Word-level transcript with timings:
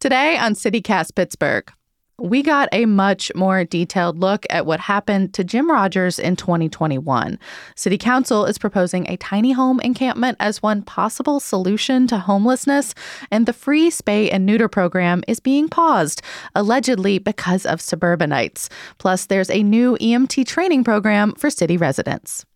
Today 0.00 0.38
on 0.38 0.54
CityCast 0.54 1.14
Pittsburgh, 1.14 1.70
we 2.18 2.42
got 2.42 2.70
a 2.72 2.86
much 2.86 3.30
more 3.34 3.66
detailed 3.66 4.18
look 4.18 4.46
at 4.48 4.64
what 4.64 4.80
happened 4.80 5.34
to 5.34 5.44
Jim 5.44 5.70
Rogers 5.70 6.18
in 6.18 6.36
2021. 6.36 7.38
City 7.76 7.98
Council 7.98 8.46
is 8.46 8.56
proposing 8.56 9.06
a 9.06 9.18
tiny 9.18 9.52
home 9.52 9.78
encampment 9.80 10.38
as 10.40 10.62
one 10.62 10.80
possible 10.80 11.38
solution 11.38 12.06
to 12.06 12.16
homelessness, 12.16 12.94
and 13.30 13.44
the 13.44 13.52
free 13.52 13.90
spay 13.90 14.32
and 14.32 14.46
neuter 14.46 14.68
program 14.68 15.22
is 15.28 15.38
being 15.38 15.68
paused, 15.68 16.22
allegedly 16.54 17.18
because 17.18 17.66
of 17.66 17.78
suburbanites. 17.78 18.70
Plus, 18.96 19.26
there's 19.26 19.50
a 19.50 19.62
new 19.62 19.98
EMT 19.98 20.46
training 20.46 20.82
program 20.82 21.34
for 21.34 21.50
city 21.50 21.76
residents. 21.76 22.46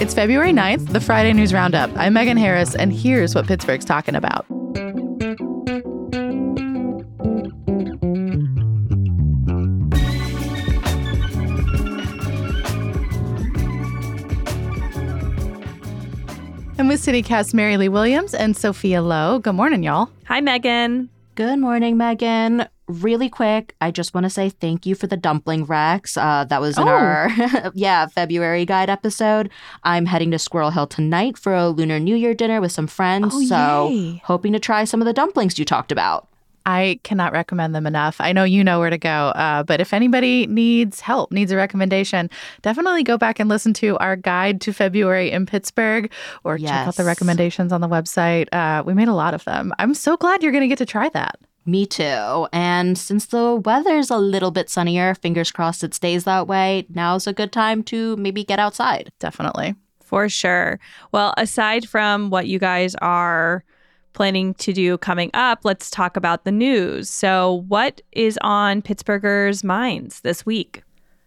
It's 0.00 0.14
February 0.14 0.52
9th, 0.52 0.92
the 0.92 1.00
Friday 1.00 1.32
News 1.32 1.52
Roundup. 1.52 1.90
I'm 1.96 2.12
Megan 2.12 2.36
Harris, 2.36 2.76
and 2.76 2.92
here's 2.92 3.34
what 3.34 3.48
Pittsburgh's 3.48 3.84
talking 3.84 4.14
about. 4.14 4.46
I'm 16.78 16.86
with 16.86 17.04
CityCast 17.04 17.52
Mary 17.52 17.76
Lee 17.76 17.88
Williams 17.88 18.34
and 18.34 18.56
Sophia 18.56 19.02
Lowe. 19.02 19.40
Good 19.40 19.54
morning, 19.54 19.82
y'all. 19.82 20.10
Hi, 20.26 20.40
Megan. 20.40 21.10
Good 21.34 21.58
morning, 21.58 21.96
Megan. 21.96 22.68
Really 22.88 23.28
quick, 23.28 23.74
I 23.82 23.90
just 23.90 24.14
want 24.14 24.24
to 24.24 24.30
say 24.30 24.48
thank 24.48 24.86
you 24.86 24.94
for 24.94 25.06
the 25.06 25.16
dumpling 25.16 25.64
Rex. 25.66 26.16
Uh, 26.16 26.44
that 26.48 26.60
was 26.60 26.78
in 26.78 26.84
Oh. 26.88 26.90
our 26.90 27.28
yeah 27.74 28.06
February 28.06 28.64
guide 28.64 28.88
episode. 28.88 29.50
I'm 29.84 30.06
heading 30.06 30.30
to 30.30 30.38
Squirrel 30.38 30.70
Hill 30.70 30.86
tonight 30.86 31.36
for 31.36 31.54
a 31.54 31.68
Lunar 31.68 32.00
New 32.00 32.16
Year 32.16 32.32
dinner 32.32 32.62
with 32.62 32.72
some 32.72 32.86
friends. 32.86 33.34
Oh, 33.36 33.42
so 33.44 33.88
yay. 33.90 34.22
hoping 34.24 34.54
to 34.54 34.58
try 34.58 34.84
some 34.84 35.02
of 35.02 35.06
the 35.06 35.12
dumplings 35.12 35.58
you 35.58 35.66
talked 35.66 35.92
about. 35.92 36.28
I 36.64 37.00
cannot 37.02 37.32
recommend 37.32 37.74
them 37.74 37.86
enough. 37.86 38.20
I 38.20 38.32
know 38.32 38.44
you 38.44 38.62
know 38.64 38.78
where 38.78 38.90
to 38.90 38.98
go, 38.98 39.08
uh, 39.08 39.62
but 39.62 39.80
if 39.80 39.92
anybody 39.94 40.46
needs 40.46 41.00
help, 41.00 41.30
needs 41.32 41.50
a 41.52 41.56
recommendation, 41.56 42.28
definitely 42.62 43.02
go 43.04 43.16
back 43.18 43.38
and 43.38 43.48
listen 43.48 43.72
to 43.74 43.96
our 43.98 44.16
guide 44.16 44.60
to 44.62 44.72
February 44.74 45.30
in 45.30 45.46
Pittsburgh 45.46 46.10
or 46.44 46.58
check 46.58 46.70
out 46.88 46.96
the 46.96 47.04
recommendations 47.04 47.72
on 47.72 47.80
the 47.80 47.88
website. 47.88 48.48
Uh, 48.52 48.82
we 48.82 48.92
made 48.94 49.08
a 49.08 49.14
lot 49.14 49.32
of 49.34 49.44
them. 49.44 49.72
I'm 49.78 49.94
so 49.94 50.16
glad 50.18 50.42
you're 50.42 50.52
going 50.52 50.62
to 50.62 50.68
get 50.68 50.78
to 50.78 50.86
try 50.86 51.08
that. 51.10 51.38
Me 51.68 51.84
too. 51.84 52.48
And 52.50 52.96
since 52.96 53.26
the 53.26 53.56
weather's 53.56 54.08
a 54.08 54.16
little 54.16 54.50
bit 54.50 54.70
sunnier, 54.70 55.14
fingers 55.14 55.52
crossed 55.52 55.84
it 55.84 55.92
stays 55.92 56.24
that 56.24 56.46
way. 56.46 56.86
Now's 56.88 57.26
a 57.26 57.34
good 57.34 57.52
time 57.52 57.82
to 57.84 58.16
maybe 58.16 58.42
get 58.42 58.58
outside. 58.58 59.12
Definitely. 59.18 59.74
For 60.00 60.30
sure. 60.30 60.80
Well, 61.12 61.34
aside 61.36 61.86
from 61.86 62.30
what 62.30 62.46
you 62.46 62.58
guys 62.58 62.94
are 63.02 63.64
planning 64.14 64.54
to 64.54 64.72
do 64.72 64.96
coming 64.96 65.30
up, 65.34 65.58
let's 65.62 65.90
talk 65.90 66.16
about 66.16 66.44
the 66.44 66.52
news. 66.52 67.10
So, 67.10 67.64
what 67.68 68.00
is 68.12 68.38
on 68.40 68.80
Pittsburghers' 68.80 69.62
minds 69.62 70.20
this 70.20 70.46
week? 70.46 70.82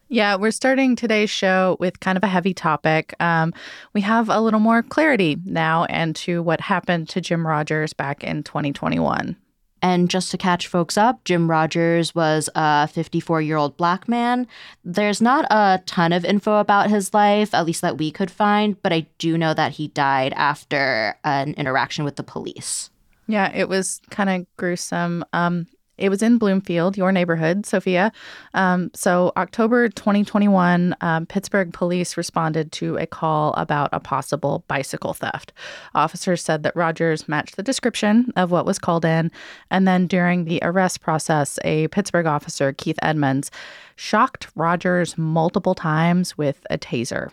Yeah, 0.09 0.37
we're 0.37 0.49
starting 0.49 0.95
today's 0.95 1.29
show 1.29 1.77
with 1.79 1.99
kind 1.99 2.17
of 2.17 2.23
a 2.23 2.27
heavy 2.27 2.55
topic. 2.55 3.13
Um, 3.19 3.53
we 3.93 4.01
have 4.01 4.27
a 4.27 4.41
little 4.41 4.59
more 4.59 4.81
clarity 4.81 5.37
now 5.45 5.83
into 5.83 6.41
what 6.41 6.61
happened 6.61 7.09
to 7.09 7.21
Jim 7.21 7.45
Rogers 7.45 7.93
back 7.93 8.23
in 8.23 8.41
2021. 8.41 9.37
And 9.81 10.09
just 10.09 10.31
to 10.31 10.37
catch 10.37 10.67
folks 10.67 10.97
up, 10.97 11.23
Jim 11.23 11.49
Rogers 11.49 12.13
was 12.13 12.49
a 12.55 12.87
54 12.87 13.41
year 13.41 13.57
old 13.57 13.77
black 13.77 14.07
man. 14.07 14.47
There's 14.85 15.21
not 15.21 15.45
a 15.49 15.81
ton 15.85 16.13
of 16.13 16.23
info 16.23 16.59
about 16.59 16.89
his 16.89 17.13
life, 17.13 17.53
at 17.53 17.65
least 17.65 17.81
that 17.81 17.97
we 17.97 18.11
could 18.11 18.31
find, 18.31 18.81
but 18.81 18.93
I 18.93 19.07
do 19.17 19.37
know 19.37 19.53
that 19.53 19.73
he 19.73 19.87
died 19.89 20.33
after 20.35 21.17
an 21.23 21.53
interaction 21.55 22.05
with 22.05 22.15
the 22.15 22.23
police. 22.23 22.89
Yeah, 23.27 23.51
it 23.53 23.69
was 23.69 24.01
kind 24.09 24.29
of 24.29 24.45
gruesome. 24.57 25.23
Um, 25.33 25.67
it 26.01 26.09
was 26.09 26.23
in 26.23 26.37
Bloomfield, 26.37 26.97
your 26.97 27.11
neighborhood, 27.11 27.65
Sophia. 27.65 28.11
Um, 28.53 28.89
so, 28.93 29.31
October 29.37 29.87
2021, 29.87 30.95
um, 31.01 31.25
Pittsburgh 31.27 31.71
police 31.71 32.17
responded 32.17 32.71
to 32.73 32.97
a 32.97 33.05
call 33.05 33.53
about 33.53 33.89
a 33.93 33.99
possible 33.99 34.65
bicycle 34.67 35.13
theft. 35.13 35.53
Officers 35.93 36.43
said 36.43 36.63
that 36.63 36.75
Rogers 36.75 37.29
matched 37.29 37.55
the 37.55 37.63
description 37.63 38.33
of 38.35 38.49
what 38.49 38.65
was 38.65 38.79
called 38.79 39.05
in. 39.05 39.31
And 39.69 39.87
then 39.87 40.07
during 40.07 40.45
the 40.45 40.59
arrest 40.63 41.01
process, 41.01 41.59
a 41.63 41.87
Pittsburgh 41.89 42.25
officer, 42.25 42.73
Keith 42.73 42.99
Edmonds, 43.03 43.51
shocked 43.95 44.47
Rogers 44.55 45.17
multiple 45.17 45.75
times 45.75 46.37
with 46.37 46.65
a 46.71 46.77
taser. 46.77 47.31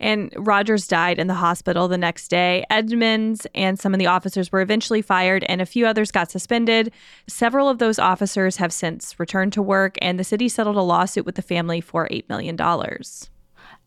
And 0.00 0.32
Rogers 0.36 0.88
died 0.88 1.18
in 1.18 1.26
the 1.26 1.34
hospital 1.34 1.86
the 1.86 1.98
next 1.98 2.28
day. 2.28 2.64
Edmonds 2.70 3.46
and 3.54 3.78
some 3.78 3.94
of 3.94 3.98
the 3.98 4.06
officers 4.06 4.50
were 4.50 4.62
eventually 4.62 5.02
fired, 5.02 5.44
and 5.44 5.60
a 5.60 5.66
few 5.66 5.86
others 5.86 6.10
got 6.10 6.30
suspended. 6.30 6.92
Several 7.28 7.68
of 7.68 7.78
those 7.78 7.98
officers 7.98 8.56
have 8.56 8.72
since 8.72 9.20
returned 9.20 9.52
to 9.52 9.62
work, 9.62 9.98
and 10.00 10.18
the 10.18 10.24
city 10.24 10.48
settled 10.48 10.76
a 10.76 10.82
lawsuit 10.82 11.26
with 11.26 11.36
the 11.36 11.42
family 11.42 11.80
for 11.80 12.08
$8 12.08 12.28
million. 12.28 12.56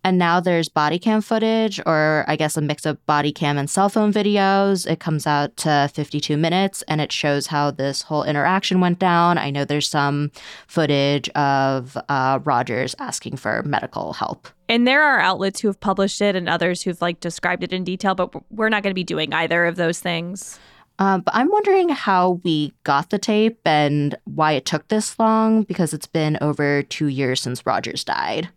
And 0.03 0.17
now 0.17 0.39
there's 0.39 0.67
body 0.67 0.99
cam 0.99 1.21
footage, 1.21 1.79
or 1.85 2.25
I 2.27 2.35
guess 2.35 2.57
a 2.57 2.61
mix 2.61 2.85
of 2.85 3.03
body 3.05 3.31
cam 3.31 3.57
and 3.57 3.69
cell 3.69 3.87
phone 3.87 4.11
videos. 4.11 4.85
It 4.89 4.99
comes 4.99 5.25
out 5.25 5.55
to 5.57 5.89
52 5.93 6.35
minutes 6.35 6.81
and 6.87 6.99
it 6.99 7.11
shows 7.11 7.47
how 7.47 7.71
this 7.71 8.01
whole 8.01 8.23
interaction 8.23 8.81
went 8.81 8.99
down. 8.99 9.37
I 9.37 9.49
know 9.49 9.63
there's 9.63 9.87
some 9.87 10.31
footage 10.67 11.29
of 11.29 11.97
uh, 12.09 12.39
Rogers 12.43 12.95
asking 12.99 13.37
for 13.37 13.63
medical 13.63 14.13
help. 14.13 14.49
And 14.67 14.85
there 14.87 15.03
are 15.03 15.19
outlets 15.19 15.61
who 15.61 15.69
have 15.69 15.79
published 15.79 16.19
it 16.21 16.35
and 16.35 16.49
others 16.49 16.81
who've 16.81 17.01
like 17.01 17.19
described 17.19 17.63
it 17.63 17.71
in 17.71 17.83
detail, 17.83 18.15
but 18.15 18.33
we're 18.51 18.69
not 18.69 18.83
going 18.83 18.91
to 18.91 18.95
be 18.95 19.03
doing 19.03 19.33
either 19.33 19.65
of 19.65 19.77
those 19.77 19.99
things. 19.99 20.59
Um, 20.99 21.21
but 21.21 21.33
I'm 21.35 21.49
wondering 21.49 21.89
how 21.89 22.41
we 22.43 22.73
got 22.83 23.09
the 23.09 23.17
tape 23.17 23.59
and 23.65 24.15
why 24.25 24.51
it 24.53 24.65
took 24.65 24.87
this 24.89 25.17
long 25.17 25.63
because 25.63 25.93
it's 25.93 26.07
been 26.07 26.37
over 26.41 26.83
two 26.83 27.07
years 27.07 27.41
since 27.41 27.65
Rogers 27.65 28.03
died. 28.03 28.49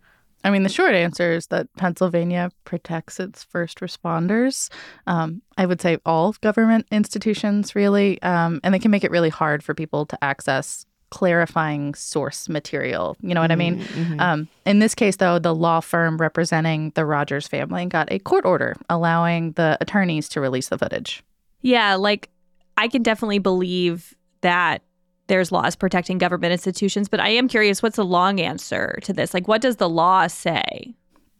I 0.47 0.49
mean, 0.49 0.63
the 0.63 0.69
short 0.69 0.95
answer 0.95 1.33
is 1.33 1.47
that 1.47 1.67
Pennsylvania 1.75 2.51
protects 2.63 3.19
its 3.19 3.43
first 3.43 3.81
responders. 3.81 4.69
Um, 5.05 5.41
I 5.57 5.65
would 5.65 5.81
say 5.81 5.97
all 6.05 6.33
government 6.39 6.87
institutions, 6.89 7.75
really, 7.75 8.21
um, 8.21 8.61
and 8.63 8.73
they 8.73 8.79
can 8.79 8.89
make 8.89 9.03
it 9.03 9.11
really 9.11 9.27
hard 9.27 9.61
for 9.61 9.73
people 9.73 10.05
to 10.05 10.23
access 10.23 10.85
clarifying 11.09 11.93
source 11.95 12.47
material. 12.47 13.17
You 13.19 13.33
know 13.33 13.41
what 13.41 13.51
I 13.51 13.57
mean? 13.57 13.79
Mhm. 13.81 14.21
Um, 14.21 14.47
in 14.65 14.79
this 14.79 14.95
case, 14.95 15.17
though, 15.17 15.37
the 15.37 15.53
law 15.53 15.81
firm 15.81 16.17
representing 16.17 16.91
the 16.95 17.05
Rogers 17.05 17.45
family 17.45 17.85
got 17.85 18.09
a 18.09 18.19
court 18.19 18.45
order 18.45 18.77
allowing 18.89 19.51
the 19.53 19.77
attorneys 19.81 20.29
to 20.29 20.39
release 20.39 20.69
the 20.69 20.77
footage. 20.77 21.25
Yeah, 21.61 21.95
like 21.95 22.29
I 22.77 22.87
can 22.87 23.03
definitely 23.03 23.39
believe 23.39 24.15
that 24.41 24.81
there's 25.27 25.51
laws 25.51 25.75
protecting 25.75 26.17
government 26.17 26.51
institutions, 26.51 27.07
but 27.09 27.19
I 27.19 27.29
am 27.29 27.47
curious 27.47 27.83
what's 27.83 27.97
the 27.97 28.05
long 28.05 28.39
answer 28.39 28.99
to 29.03 29.13
this? 29.13 29.33
Like, 29.33 29.47
what 29.47 29.61
does 29.61 29.77
the 29.77 29.89
law 29.89 30.27
say? 30.27 30.95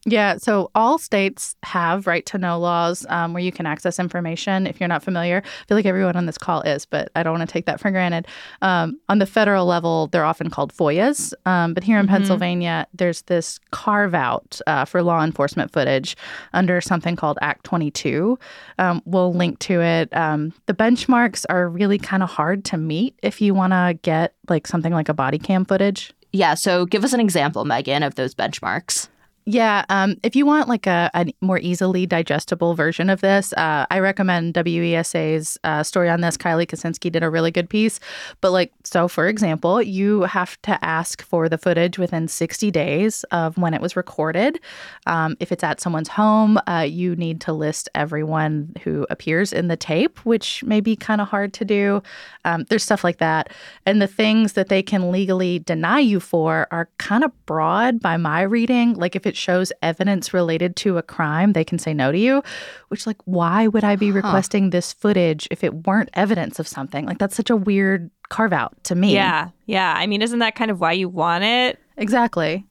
Yeah, 0.10 0.38
so 0.38 0.72
all 0.74 0.98
states 0.98 1.58
have 1.64 2.08
right 2.08 2.26
to 2.28 2.38
know 2.38 2.58
laws 2.58 3.06
um, 3.10 3.34
where 3.34 3.44
you 3.44 3.52
can 3.52 3.66
access 3.66 4.00
information. 4.00 4.66
If 4.66 4.80
you're 4.80 4.88
not 4.88 5.04
familiar, 5.04 5.42
I 5.46 5.66
feel 5.68 5.76
like 5.76 5.86
everyone 5.86 6.16
on 6.16 6.26
this 6.28 6.38
call 6.38 6.62
is, 6.62 6.86
but 6.86 7.10
I 7.14 7.24
don't 7.24 7.38
want 7.38 7.48
to 7.50 7.52
take 7.52 7.66
that 7.66 7.82
for 7.82 7.92
granted. 7.92 8.26
Um, 8.62 8.98
on 9.10 9.20
the 9.20 9.26
federal 9.26 9.66
level, 9.66 10.08
they're 10.08 10.24
often 10.24 10.50
called 10.50 10.72
FOIAs, 10.74 11.34
um, 11.46 11.74
but 11.74 11.84
here 11.84 12.00
in 12.00 12.06
Mhm. 12.06 12.10
Pennsylvania, 12.12 12.88
there's 12.94 13.24
this 13.24 13.60
carve 13.72 14.14
out 14.16 14.62
uh, 14.66 14.86
for 14.86 15.04
law 15.04 15.22
enforcement 15.26 15.74
footage 15.74 16.16
under 16.54 16.80
something 16.80 17.18
called 17.18 17.38
Act 17.42 17.66
22. 17.66 18.40
Um, 18.80 19.02
we'll 19.04 19.34
link 19.34 19.60
to 19.60 19.82
it. 19.82 20.16
Um, 20.16 20.54
the 20.68 20.74
benchmarks 20.74 21.44
are 21.50 21.68
really 21.68 21.98
kind 21.98 22.24
of 22.24 22.30
hard 22.30 22.64
to 22.66 22.78
meet 22.78 23.20
if 23.22 23.42
you 23.42 23.54
want 23.54 23.74
to 23.74 24.00
get 24.04 24.36
like 24.48 24.68
something 24.68 24.94
like 24.94 25.10
a 25.10 25.14
body 25.14 25.38
cam 25.38 25.66
footage. 25.66 26.14
Yeah, 26.32 26.54
so 26.54 26.86
give 26.86 27.04
us 27.04 27.12
an 27.12 27.20
example, 27.20 27.66
Megan, 27.66 28.04
of 28.04 28.16
those 28.16 28.34
benchmarks. 28.34 29.10
Yeah, 29.50 29.86
um, 29.88 30.18
if 30.24 30.36
you 30.36 30.46
want 30.46 30.68
like 30.68 30.88
a, 30.88 31.10
a, 31.14 31.26
more 31.40 31.58
easily 31.58 32.06
digestible 32.06 32.74
version 32.74 33.10
of 33.10 33.22
this, 33.22 33.54
uh, 33.54 33.86
I 33.90 34.00
recommend 34.00 34.56
WESA's 34.56 35.58
uh, 35.64 35.84
story 35.84 36.10
on 36.10 36.20
this. 36.20 36.36
Kiley 36.36 36.68
Koscinski 36.68 37.10
did 37.10 37.24
a 37.24 37.30
really 37.30 37.50
good 37.50 37.70
piece. 37.70 38.02
But 38.42 38.52
like, 38.52 38.74
so 38.84 39.08
for 39.08 39.26
example, 39.26 39.82
you 39.82 40.24
have 40.24 40.62
to 40.64 40.84
ask 40.84 41.22
for 41.22 41.48
the 41.48 41.58
footage 41.58 41.98
within 41.98 42.28
60 42.28 42.72
days 42.72 43.24
of 43.32 43.58
when 43.58 43.74
it 43.74 43.80
was 43.80 43.96
recorded. 43.96 44.60
Um, 45.06 45.38
if 45.40 45.54
it's 45.54 45.64
at 45.64 45.80
someone's 45.80 46.10
home, 46.10 46.60
uh, 46.68 46.86
you 46.86 47.16
need 47.16 47.40
to 47.42 47.54
list 47.54 47.88
everyone 47.96 48.74
who 48.84 49.08
appears 49.10 49.54
in 49.54 49.70
the 49.70 49.78
tape, 49.78 50.20
which 50.26 50.62
may 50.66 50.82
be 50.82 50.98
kind 50.98 51.22
of 51.22 51.30
hard 51.30 51.54
to 51.54 51.64
do. 51.64 52.04
Um, 52.44 52.66
there's 52.68 52.84
stuff 52.84 53.06
like 53.06 53.20
that, 53.20 53.54
and 53.86 54.02
the 54.02 54.08
things 54.08 54.54
that 54.54 54.68
they 54.68 54.84
can 54.84 55.10
legally 55.10 55.60
deny 55.60 56.00
you 56.00 56.20
for 56.20 56.68
are 56.70 56.90
kind 56.98 57.24
of 57.24 57.32
broad 57.46 58.02
by 58.02 58.18
my 58.18 58.42
reading. 58.42 58.94
Like 58.96 59.16
if 59.16 59.26
it 59.26 59.37
shows 59.38 59.72
evidence 59.82 60.34
related 60.34 60.76
to 60.78 60.98
a 60.98 61.04
crime, 61.04 61.54
they 61.54 61.64
can 61.64 61.80
say 61.80 61.94
no 61.94 62.12
to 62.12 62.18
you, 62.18 62.44
which, 62.90 63.08
like, 63.08 63.18
why 63.26 63.68
would 63.68 63.84
I 63.84 63.96
be 63.96 64.10
huh. 64.10 64.16
requesting 64.16 64.72
this 64.72 64.92
footage 64.92 65.48
if 65.52 65.64
it 65.64 65.88
weren't 65.88 66.10
evidence 66.14 66.60
of 66.60 66.68
something? 66.68 67.06
Like, 67.06 67.20
that's 67.20 67.36
such 67.36 67.50
a 67.50 67.56
weird 67.56 68.10
carve 68.30 68.54
out 68.54 68.84
to 68.86 68.96
me. 68.96 69.14
Yeah. 69.14 69.50
Yeah. 69.66 69.94
I 69.96 70.08
mean, 70.08 70.22
isn't 70.22 70.40
that 70.40 70.56
kind 70.56 70.72
of 70.72 70.82
why 70.82 70.92
you 70.94 71.08
want 71.08 71.44
it? 71.44 71.80
Exactly. 71.98 72.66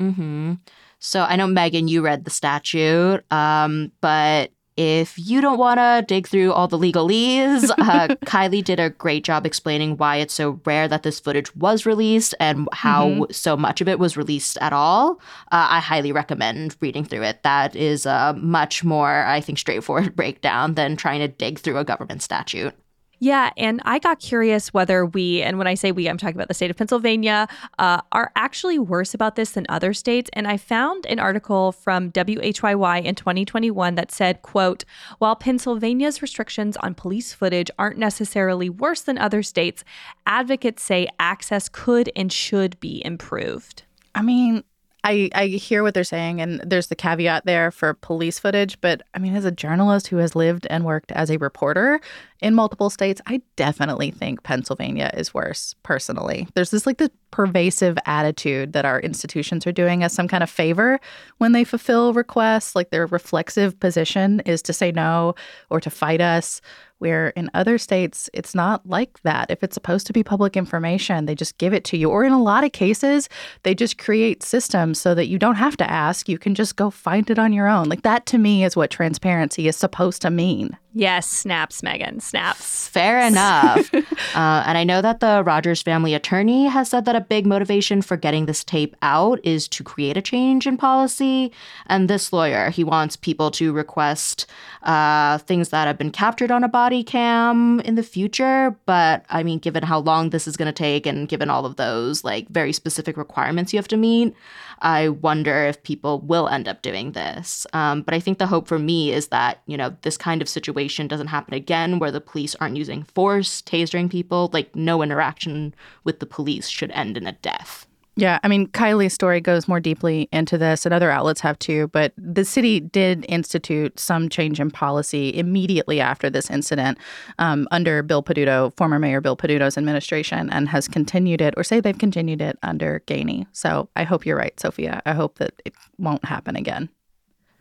Mm 0.00 0.14
hmm. 0.14 0.52
So 0.98 1.22
I 1.22 1.36
know, 1.36 1.46
Megan, 1.46 1.88
you 1.88 2.02
read 2.02 2.24
the 2.24 2.30
statute, 2.30 3.20
um, 3.30 3.92
but 4.00 4.50
if 4.76 5.18
you 5.18 5.40
don't 5.40 5.58
want 5.58 5.78
to 5.78 6.04
dig 6.06 6.28
through 6.28 6.52
all 6.52 6.68
the 6.68 6.78
legalese, 6.78 7.70
uh, 7.78 8.08
Kiley 8.26 8.62
did 8.62 8.78
a 8.78 8.90
great 8.90 9.24
job 9.24 9.46
explaining 9.46 9.96
why 9.96 10.16
it's 10.16 10.34
so 10.34 10.60
rare 10.64 10.86
that 10.86 11.02
this 11.02 11.18
footage 11.18 11.54
was 11.56 11.86
released 11.86 12.34
and 12.38 12.68
how 12.72 13.08
mm-hmm. 13.08 13.32
so 13.32 13.56
much 13.56 13.80
of 13.80 13.88
it 13.88 13.98
was 13.98 14.16
released 14.16 14.58
at 14.60 14.72
all. 14.72 15.20
Uh, 15.50 15.66
I 15.70 15.80
highly 15.80 16.12
recommend 16.12 16.76
reading 16.80 17.04
through 17.04 17.22
it. 17.22 17.42
That 17.42 17.74
is 17.74 18.04
a 18.04 18.34
much 18.38 18.84
more, 18.84 19.24
I 19.24 19.40
think, 19.40 19.58
straightforward 19.58 20.14
breakdown 20.16 20.74
than 20.74 20.96
trying 20.96 21.20
to 21.20 21.28
dig 21.28 21.58
through 21.58 21.78
a 21.78 21.84
government 21.84 22.22
statute. 22.22 22.74
Yeah, 23.18 23.50
and 23.56 23.80
I 23.84 23.98
got 23.98 24.20
curious 24.20 24.74
whether 24.74 25.06
we, 25.06 25.40
and 25.40 25.56
when 25.56 25.66
I 25.66 25.74
say 25.74 25.90
we, 25.90 26.06
I'm 26.06 26.18
talking 26.18 26.36
about 26.36 26.48
the 26.48 26.54
state 26.54 26.70
of 26.70 26.76
Pennsylvania, 26.76 27.48
uh, 27.78 28.02
are 28.12 28.30
actually 28.36 28.78
worse 28.78 29.14
about 29.14 29.36
this 29.36 29.52
than 29.52 29.64
other 29.68 29.94
states. 29.94 30.28
And 30.34 30.46
I 30.46 30.58
found 30.58 31.06
an 31.06 31.18
article 31.18 31.72
from 31.72 32.12
WHYY 32.12 33.04
in 33.04 33.14
2021 33.14 33.94
that 33.94 34.12
said, 34.12 34.42
quote, 34.42 34.84
while 35.18 35.34
Pennsylvania's 35.34 36.20
restrictions 36.20 36.76
on 36.78 36.94
police 36.94 37.32
footage 37.32 37.70
aren't 37.78 37.98
necessarily 37.98 38.68
worse 38.68 39.00
than 39.00 39.16
other 39.16 39.42
states, 39.42 39.82
advocates 40.26 40.82
say 40.82 41.08
access 41.18 41.70
could 41.70 42.10
and 42.14 42.30
should 42.30 42.78
be 42.80 43.02
improved. 43.04 43.84
I 44.14 44.20
mean, 44.22 44.62
I, 45.06 45.30
I 45.36 45.46
hear 45.46 45.84
what 45.84 45.94
they're 45.94 46.02
saying, 46.02 46.40
and 46.40 46.60
there's 46.66 46.88
the 46.88 46.96
caveat 46.96 47.44
there 47.46 47.70
for 47.70 47.94
police 47.94 48.40
footage. 48.40 48.80
But 48.80 49.02
I 49.14 49.20
mean, 49.20 49.36
as 49.36 49.44
a 49.44 49.52
journalist 49.52 50.08
who 50.08 50.16
has 50.16 50.34
lived 50.34 50.66
and 50.68 50.84
worked 50.84 51.12
as 51.12 51.30
a 51.30 51.36
reporter 51.36 52.00
in 52.40 52.54
multiple 52.54 52.90
states, 52.90 53.20
I 53.26 53.40
definitely 53.56 54.10
think 54.10 54.42
Pennsylvania 54.42 55.10
is 55.14 55.32
worse 55.32 55.74
personally. 55.82 56.46
There's 56.54 56.70
this 56.70 56.86
like 56.86 56.98
this 56.98 57.10
pervasive 57.30 57.98
attitude 58.06 58.72
that 58.72 58.84
our 58.84 59.00
institutions 59.00 59.66
are 59.66 59.72
doing 59.72 60.02
us 60.04 60.12
some 60.12 60.28
kind 60.28 60.42
of 60.42 60.50
favor 60.50 60.98
when 61.38 61.52
they 61.52 61.64
fulfill 61.64 62.12
requests. 62.12 62.74
Like 62.74 62.90
their 62.90 63.06
reflexive 63.06 63.78
position 63.80 64.40
is 64.40 64.62
to 64.62 64.72
say 64.72 64.92
no 64.92 65.34
or 65.70 65.80
to 65.80 65.90
fight 65.90 66.20
us 66.20 66.60
where 66.98 67.28
in 67.30 67.50
other 67.54 67.78
states 67.78 68.30
it's 68.32 68.54
not 68.54 68.86
like 68.86 69.20
that. 69.22 69.50
If 69.50 69.62
it's 69.62 69.74
supposed 69.74 70.06
to 70.06 70.12
be 70.12 70.22
public 70.22 70.56
information, 70.56 71.26
they 71.26 71.34
just 71.34 71.58
give 71.58 71.72
it 71.72 71.84
to 71.84 71.96
you. 71.96 72.10
Or 72.10 72.24
in 72.24 72.32
a 72.32 72.42
lot 72.42 72.64
of 72.64 72.72
cases, 72.72 73.28
they 73.62 73.74
just 73.74 73.98
create 73.98 74.42
systems 74.42 74.98
so 74.98 75.14
that 75.14 75.26
you 75.26 75.38
don't 75.38 75.56
have 75.56 75.76
to 75.78 75.90
ask. 75.90 76.28
You 76.28 76.38
can 76.38 76.54
just 76.54 76.76
go 76.76 76.90
find 76.90 77.28
it 77.30 77.38
on 77.38 77.52
your 77.52 77.68
own. 77.68 77.88
Like 77.88 78.02
that 78.02 78.26
to 78.26 78.38
me 78.38 78.64
is 78.64 78.76
what 78.76 78.90
transparency 78.90 79.68
is 79.68 79.76
supposed 79.76 80.22
to 80.22 80.30
mean. 80.30 80.76
Yes, 80.98 81.28
snaps, 81.28 81.82
Megan, 81.82 82.20
snaps. 82.20 82.88
Fair 82.88 83.20
enough. 83.26 83.92
uh, 83.94 84.64
and 84.66 84.78
I 84.78 84.82
know 84.82 85.02
that 85.02 85.20
the 85.20 85.42
Rogers 85.44 85.82
family 85.82 86.14
attorney 86.14 86.68
has 86.68 86.88
said 86.88 87.04
that 87.04 87.14
a 87.14 87.20
big 87.20 87.44
motivation 87.44 88.00
for 88.00 88.16
getting 88.16 88.46
this 88.46 88.64
tape 88.64 88.96
out 89.02 89.38
is 89.44 89.68
to 89.68 89.84
create 89.84 90.16
a 90.16 90.22
change 90.22 90.66
in 90.66 90.78
policy. 90.78 91.52
And 91.84 92.08
this 92.08 92.32
lawyer, 92.32 92.70
he 92.70 92.82
wants 92.82 93.14
people 93.14 93.50
to 93.52 93.74
request 93.74 94.46
uh, 94.84 95.36
things 95.36 95.68
that 95.68 95.86
have 95.86 95.98
been 95.98 96.12
captured 96.12 96.50
on 96.50 96.64
a 96.64 96.68
body 96.68 97.04
cam 97.04 97.80
in 97.80 97.96
the 97.96 98.02
future. 98.02 98.74
But 98.86 99.26
I 99.28 99.42
mean, 99.42 99.58
given 99.58 99.82
how 99.82 99.98
long 99.98 100.30
this 100.30 100.48
is 100.48 100.56
going 100.56 100.66
to 100.66 100.72
take 100.72 101.04
and 101.04 101.28
given 101.28 101.50
all 101.50 101.66
of 101.66 101.76
those 101.76 102.24
like 102.24 102.48
very 102.48 102.72
specific 102.72 103.18
requirements 103.18 103.70
you 103.70 103.78
have 103.78 103.88
to 103.88 103.98
meet, 103.98 104.34
I 104.78 105.10
wonder 105.10 105.66
if 105.66 105.82
people 105.82 106.20
will 106.20 106.48
end 106.48 106.68
up 106.68 106.80
doing 106.80 107.12
this. 107.12 107.66
Um, 107.74 108.00
but 108.00 108.14
I 108.14 108.20
think 108.20 108.38
the 108.38 108.46
hope 108.46 108.66
for 108.66 108.78
me 108.78 109.12
is 109.12 109.28
that, 109.28 109.60
you 109.66 109.76
know, 109.76 109.94
this 110.00 110.16
kind 110.16 110.40
of 110.40 110.48
situation 110.48 110.85
doesn't 111.08 111.28
happen 111.28 111.54
again 111.54 111.98
where 111.98 112.10
the 112.10 112.20
police 112.20 112.54
aren't 112.56 112.76
using 112.76 113.02
force, 113.02 113.62
tasering 113.62 114.10
people. 114.10 114.50
Like, 114.52 114.74
no 114.76 115.02
interaction 115.02 115.74
with 116.04 116.20
the 116.20 116.26
police 116.26 116.68
should 116.68 116.90
end 116.92 117.16
in 117.16 117.26
a 117.26 117.32
death. 117.32 117.86
Yeah, 118.18 118.38
I 118.42 118.48
mean, 118.48 118.68
Kiley's 118.68 119.12
story 119.12 119.42
goes 119.42 119.68
more 119.68 119.78
deeply 119.78 120.26
into 120.32 120.56
this, 120.56 120.86
and 120.86 120.94
other 120.94 121.10
outlets 121.10 121.42
have 121.42 121.58
too. 121.58 121.88
But 121.88 122.14
the 122.16 122.46
city 122.46 122.80
did 122.80 123.26
institute 123.28 124.00
some 124.00 124.30
change 124.30 124.58
in 124.58 124.70
policy 124.70 125.36
immediately 125.36 126.00
after 126.00 126.30
this 126.30 126.48
incident 126.48 126.96
um, 127.38 127.68
under 127.70 128.02
Bill 128.02 128.22
Peduto, 128.22 128.74
former 128.74 128.98
Mayor 128.98 129.20
Bill 129.20 129.36
Peduto's 129.36 129.76
administration, 129.76 130.48
and 130.48 130.66
has 130.70 130.88
continued 130.88 131.42
it, 131.42 131.52
or 131.58 131.62
say 131.62 131.78
they've 131.78 131.98
continued 131.98 132.40
it 132.40 132.58
under 132.62 133.02
Gainey. 133.06 133.46
So 133.52 133.90
I 133.96 134.04
hope 134.04 134.24
you're 134.24 134.38
right, 134.38 134.58
Sophia. 134.58 135.02
I 135.04 135.12
hope 135.12 135.36
that 135.36 135.60
it 135.66 135.74
won't 135.98 136.24
happen 136.24 136.56
again. 136.56 136.88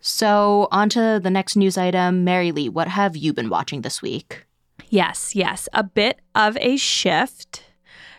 So, 0.08 0.68
on 0.72 0.90
to 0.90 1.20
the 1.22 1.32
next 1.32 1.56
news 1.56 1.78
item. 1.78 2.24
Mary 2.24 2.52
Lee, 2.52 2.70
what 2.70 2.88
have 2.88 3.18
you 3.18 3.34
been 3.34 3.50
watching 3.50 3.82
this 3.82 4.02
week? 4.02 4.46
Yes, 4.90 5.36
yes. 5.36 5.68
A 5.74 5.84
bit 5.84 6.20
of 6.36 6.58
a 6.62 6.78
shift 6.78 7.64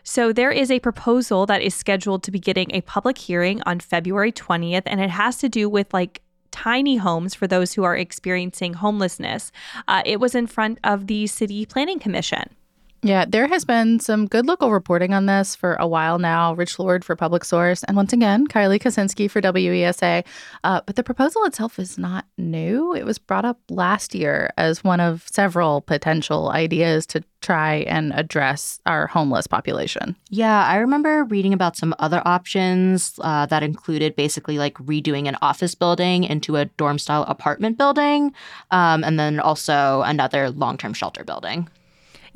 so 0.08 0.32
there 0.32 0.52
is 0.52 0.70
a 0.70 0.78
proposal 0.78 1.46
that 1.46 1.62
is 1.62 1.74
scheduled 1.74 2.22
to 2.22 2.30
be 2.30 2.38
getting 2.38 2.72
a 2.72 2.80
public 2.82 3.18
hearing 3.18 3.60
on 3.66 3.80
February 3.80 4.30
20th, 4.30 4.84
and 4.86 5.00
it 5.00 5.10
has 5.10 5.36
to 5.38 5.48
do 5.48 5.68
with 5.68 5.92
like 5.92 6.22
tiny 6.52 6.96
homes 6.96 7.34
for 7.34 7.48
those 7.48 7.72
who 7.72 7.82
are 7.82 7.96
experiencing 7.96 8.74
homelessness. 8.74 9.50
Uh, 9.88 10.02
it 10.06 10.20
was 10.20 10.36
in 10.36 10.46
front 10.46 10.78
of 10.84 11.08
the 11.08 11.26
City 11.26 11.66
Planning 11.66 11.98
Commission. 11.98 12.54
Yeah, 13.02 13.24
there 13.28 13.46
has 13.46 13.64
been 13.64 14.00
some 14.00 14.26
good 14.26 14.46
local 14.46 14.72
reporting 14.72 15.14
on 15.14 15.26
this 15.26 15.54
for 15.54 15.74
a 15.74 15.86
while 15.86 16.18
now. 16.18 16.54
Rich 16.54 16.78
Lord 16.78 17.04
for 17.04 17.14
Public 17.14 17.44
Source, 17.44 17.84
and 17.84 17.96
once 17.96 18.12
again, 18.12 18.46
Kiley 18.46 18.80
Koscinski 18.80 19.30
for 19.30 19.40
WESA. 19.40 20.24
Uh, 20.64 20.80
but 20.86 20.96
the 20.96 21.04
proposal 21.04 21.44
itself 21.44 21.78
is 21.78 21.98
not 21.98 22.24
new. 22.36 22.94
It 22.94 23.04
was 23.04 23.18
brought 23.18 23.44
up 23.44 23.60
last 23.68 24.14
year 24.14 24.50
as 24.56 24.82
one 24.82 25.00
of 25.00 25.24
several 25.30 25.82
potential 25.82 26.50
ideas 26.50 27.06
to 27.06 27.22
try 27.42 27.84
and 27.86 28.12
address 28.14 28.80
our 28.86 29.06
homeless 29.06 29.46
population. 29.46 30.16
Yeah, 30.30 30.64
I 30.64 30.76
remember 30.76 31.22
reading 31.24 31.52
about 31.52 31.76
some 31.76 31.94
other 32.00 32.22
options 32.24 33.20
uh, 33.22 33.46
that 33.46 33.62
included 33.62 34.16
basically 34.16 34.58
like 34.58 34.74
redoing 34.78 35.28
an 35.28 35.36
office 35.42 35.74
building 35.74 36.24
into 36.24 36.56
a 36.56 36.64
dorm 36.64 36.98
style 36.98 37.24
apartment 37.28 37.78
building, 37.78 38.32
um, 38.72 39.04
and 39.04 39.18
then 39.20 39.38
also 39.38 40.02
another 40.02 40.50
long 40.50 40.76
term 40.76 40.92
shelter 40.92 41.22
building. 41.22 41.68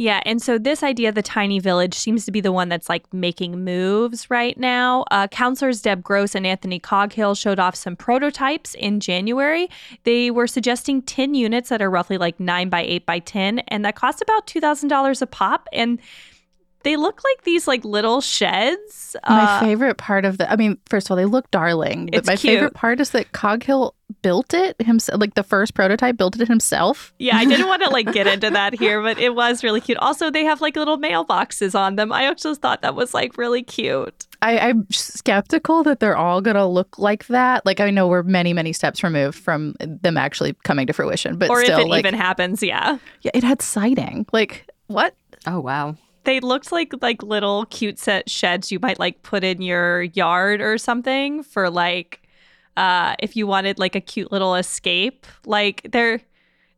Yeah. 0.00 0.22
And 0.24 0.40
so 0.40 0.56
this 0.56 0.82
idea 0.82 1.10
of 1.10 1.14
the 1.14 1.20
tiny 1.20 1.58
village 1.58 1.92
seems 1.92 2.24
to 2.24 2.32
be 2.32 2.40
the 2.40 2.52
one 2.52 2.70
that's 2.70 2.88
like 2.88 3.12
making 3.12 3.62
moves 3.62 4.30
right 4.30 4.58
now. 4.58 5.04
Uh, 5.10 5.28
councilors 5.28 5.82
Deb 5.82 6.02
Gross 6.02 6.34
and 6.34 6.46
Anthony 6.46 6.78
Coghill 6.78 7.34
showed 7.34 7.58
off 7.58 7.74
some 7.74 7.96
prototypes 7.96 8.72
in 8.76 9.00
January. 9.00 9.68
They 10.04 10.30
were 10.30 10.46
suggesting 10.46 11.02
10 11.02 11.34
units 11.34 11.68
that 11.68 11.82
are 11.82 11.90
roughly 11.90 12.16
like 12.16 12.40
9 12.40 12.70
by 12.70 12.80
8 12.80 13.04
by 13.04 13.18
10, 13.18 13.58
and 13.68 13.84
that 13.84 13.94
cost 13.94 14.22
about 14.22 14.46
$2,000 14.46 15.20
a 15.20 15.26
pop. 15.26 15.68
And 15.70 16.00
they 16.82 16.96
look 16.96 17.22
like 17.24 17.44
these 17.44 17.68
like 17.68 17.84
little 17.84 18.20
sheds. 18.20 19.14
My 19.28 19.56
uh, 19.56 19.60
favorite 19.60 19.98
part 19.98 20.24
of 20.24 20.38
the 20.38 20.50
I 20.50 20.56
mean, 20.56 20.78
first 20.88 21.06
of 21.06 21.10
all, 21.10 21.16
they 21.16 21.24
look 21.26 21.50
darling. 21.50 22.08
But 22.12 22.26
my 22.26 22.36
cute. 22.36 22.54
favorite 22.54 22.74
part 22.74 23.00
is 23.00 23.10
that 23.10 23.32
Coghill 23.32 23.94
built 24.22 24.54
it 24.54 24.80
himself 24.82 25.20
like 25.20 25.34
the 25.34 25.42
first 25.42 25.74
prototype 25.74 26.16
built 26.16 26.40
it 26.40 26.48
himself. 26.48 27.12
Yeah, 27.18 27.36
I 27.36 27.44
didn't 27.44 27.66
want 27.66 27.82
to 27.82 27.90
like 27.90 28.12
get 28.12 28.26
into 28.26 28.50
that 28.50 28.74
here, 28.78 29.02
but 29.02 29.18
it 29.18 29.34
was 29.34 29.62
really 29.62 29.80
cute. 29.80 29.98
Also, 29.98 30.30
they 30.30 30.44
have 30.44 30.60
like 30.60 30.76
little 30.76 30.98
mailboxes 30.98 31.78
on 31.78 31.96
them. 31.96 32.12
I 32.12 32.32
just 32.34 32.62
thought 32.62 32.82
that 32.82 32.94
was 32.94 33.12
like 33.12 33.36
really 33.36 33.62
cute. 33.62 34.26
I, 34.42 34.58
I'm 34.58 34.86
skeptical 34.90 35.82
that 35.82 36.00
they're 36.00 36.16
all 36.16 36.40
gonna 36.40 36.66
look 36.66 36.98
like 36.98 37.26
that. 37.26 37.66
Like 37.66 37.80
I 37.80 37.90
know 37.90 38.08
we're 38.08 38.22
many, 38.22 38.54
many 38.54 38.72
steps 38.72 39.02
removed 39.02 39.38
from 39.38 39.74
them 39.80 40.16
actually 40.16 40.54
coming 40.64 40.86
to 40.86 40.94
fruition, 40.94 41.36
but 41.36 41.50
or 41.50 41.62
still, 41.62 41.80
if 41.80 41.86
it 41.86 41.88
like, 41.88 42.06
even 42.06 42.14
happens, 42.14 42.62
yeah. 42.62 42.98
Yeah, 43.20 43.32
it 43.34 43.44
had 43.44 43.60
siding. 43.60 44.26
Like 44.32 44.66
what? 44.86 45.14
Oh 45.46 45.60
wow 45.60 45.96
they 46.30 46.38
looked 46.38 46.70
like 46.70 46.92
like 47.02 47.24
little 47.24 47.66
cute 47.66 47.98
set 47.98 48.30
sheds 48.30 48.70
you 48.70 48.78
might 48.78 49.00
like 49.00 49.20
put 49.22 49.42
in 49.42 49.60
your 49.60 50.02
yard 50.02 50.60
or 50.60 50.78
something 50.78 51.42
for 51.42 51.68
like 51.68 52.22
uh 52.76 53.16
if 53.18 53.34
you 53.34 53.48
wanted 53.48 53.80
like 53.80 53.96
a 53.96 54.00
cute 54.00 54.30
little 54.30 54.54
escape 54.54 55.26
like 55.44 55.82
they're 55.90 56.20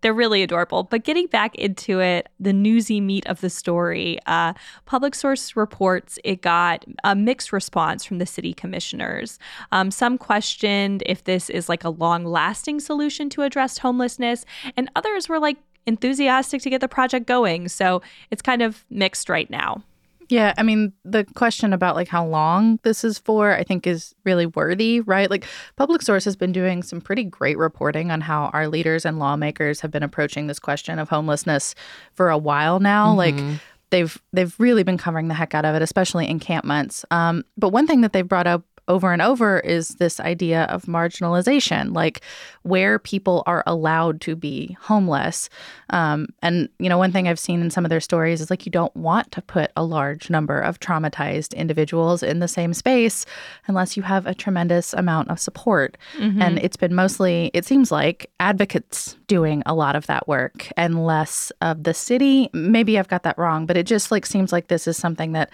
they're 0.01 0.13
really 0.13 0.43
adorable. 0.43 0.83
But 0.83 1.05
getting 1.05 1.29
back 1.29 1.55
into 1.55 2.01
it, 2.01 2.29
the 2.39 2.53
newsy 2.53 3.01
meat 3.01 3.25
of 3.27 3.41
the 3.41 3.49
story, 3.49 4.19
uh, 4.27 4.53
Public 4.85 5.15
Source 5.15 5.55
reports 5.57 6.19
it 6.25 6.43
got 6.43 6.85
a 7.05 7.15
mixed 7.15 7.53
response 7.53 8.05
from 8.05 8.19
the 8.19 8.27
city 8.27 8.53
commissioners. 8.53 9.39
Um, 9.71 9.93
some 9.93 10.19
questioned 10.19 11.05
if 11.07 11.23
this 11.23 11.49
is 11.49 11.69
like 11.69 11.85
a 11.85 11.89
long 11.89 12.25
lasting 12.25 12.81
solution 12.81 13.31
to 13.31 13.43
address 13.43 13.79
homelessness, 13.79 14.45
and 14.77 14.91
others 14.97 15.29
were 15.29 15.39
like 15.39 15.59
enthusiastic 15.87 16.63
to 16.63 16.71
get 16.71 16.81
the 16.81 16.89
project 16.89 17.27
going. 17.27 17.69
So 17.69 18.03
it's 18.31 18.43
kind 18.43 18.63
of 18.63 18.85
mixed 18.91 19.29
right 19.29 19.51
now. 19.51 19.83
Yeah, 20.29 20.55
I 20.57 20.63
mean, 20.63 20.95
the 21.05 21.25
question 21.35 21.75
about 21.75 21.95
like 21.95 22.09
how 22.09 22.25
long 22.25 22.79
this 22.85 23.05
is 23.05 23.19
for, 23.19 23.53
I 23.53 23.65
think 23.65 23.87
is 23.87 24.15
really 24.25 24.47
worthy, 24.47 25.01
right? 25.01 25.29
Like 25.29 25.45
Public 25.77 26.01
Source 26.01 26.25
has 26.25 26.37
been 26.37 26.53
doing 26.53 26.83
some 26.83 27.03
pretty 27.03 27.25
great 27.25 27.59
reporting 27.59 28.11
on 28.11 28.23
how 28.23 28.45
our 28.55 28.67
leaders 28.67 29.05
and 29.05 29.19
lawmakers 29.19 29.81
have 29.81 29.91
been 29.91 30.03
approaching 30.03 30.47
this 30.47 30.59
question 30.59 30.99
of 30.99 31.11
homelessness 31.11 31.75
for 32.15 32.31
a 32.31 32.39
while 32.39 32.81
now. 32.81 33.15
Mm-hmm. 33.15 33.49
Like 33.51 33.61
they've 33.91 34.23
they've 34.33 34.55
really 34.59 34.83
been 34.83 34.97
covering 34.97 35.29
the 35.29 35.35
heck 35.35 35.55
out 35.55 35.65
of 35.65 35.75
it, 35.75 35.83
especially 35.83 36.27
encampments. 36.29 37.05
Um, 37.11 37.45
but 37.59 37.69
one 37.69 37.87
thing 37.87 38.01
that 38.01 38.13
they've 38.13 38.27
brought 38.27 38.47
up 38.47 38.65
over 38.89 39.13
and 39.13 39.23
over 39.23 39.61
is 39.61 39.91
this 39.91 40.19
idea 40.19 40.65
of 40.65 40.85
marginalization, 40.85 41.95
like 41.95 42.21
where 42.63 42.99
people 42.99 43.43
are 43.47 43.63
allowed 43.67 44.21
to 44.23 44.35
be 44.35 44.77
homeless. 44.81 45.49
Um, 45.91 46.27
and, 46.43 46.69
you 46.79 46.89
know, 46.89 46.99
one 46.99 47.13
thing 47.13 47.29
I've 47.29 47.39
seen 47.39 47.61
in 47.61 47.71
some 47.71 47.85
of 47.85 47.91
their 47.91 48.01
stories 48.01 48.41
is 48.41 48.51
like 48.51 48.67
you 48.67 48.73
don't 48.73 48.95
want 48.97 49.31
to 49.33 49.43
put 49.43 49.71
a 49.77 49.85
large 49.85 50.31
number 50.31 50.61
of 50.61 50.81
traumatized 50.81 51.55
individuals 51.55 52.23
in 52.23 52.41
the 52.41 52.49
same 52.49 52.75
space 52.75 53.25
unless 53.67 53.97
you 53.97 54.03
have 54.03 54.27
a 54.27 54.35
tremendous 54.35 54.93
amount 54.95 55.31
of 55.31 55.39
support. 55.39 55.97
Mm-hmm. 56.19 56.43
And 56.43 56.59
it's 56.59 56.77
been 56.77 56.95
mostly, 56.95 57.51
it 57.55 57.65
seems 57.65 57.93
like, 57.93 58.31
advocates 58.41 59.17
doing 59.29 59.63
a 59.65 59.75
lot 59.75 59.95
of 59.95 60.07
that 60.09 60.27
work 60.27 60.69
and 60.77 61.07
less 61.07 61.53
of 61.61 61.85
the 61.85 61.95
city. 61.95 62.51
Maybe 62.53 62.99
I've 62.99 63.09
got 63.09 63.23
that 63.23 63.39
wrong, 63.39 63.67
but 63.67 63.77
it 63.77 63.87
just 63.87 64.11
like 64.11 64.27
seems 64.27 64.53
like 64.53 64.69
this 64.69 64.89
is 64.89 64.97
something 64.97 65.33
that 65.33 65.51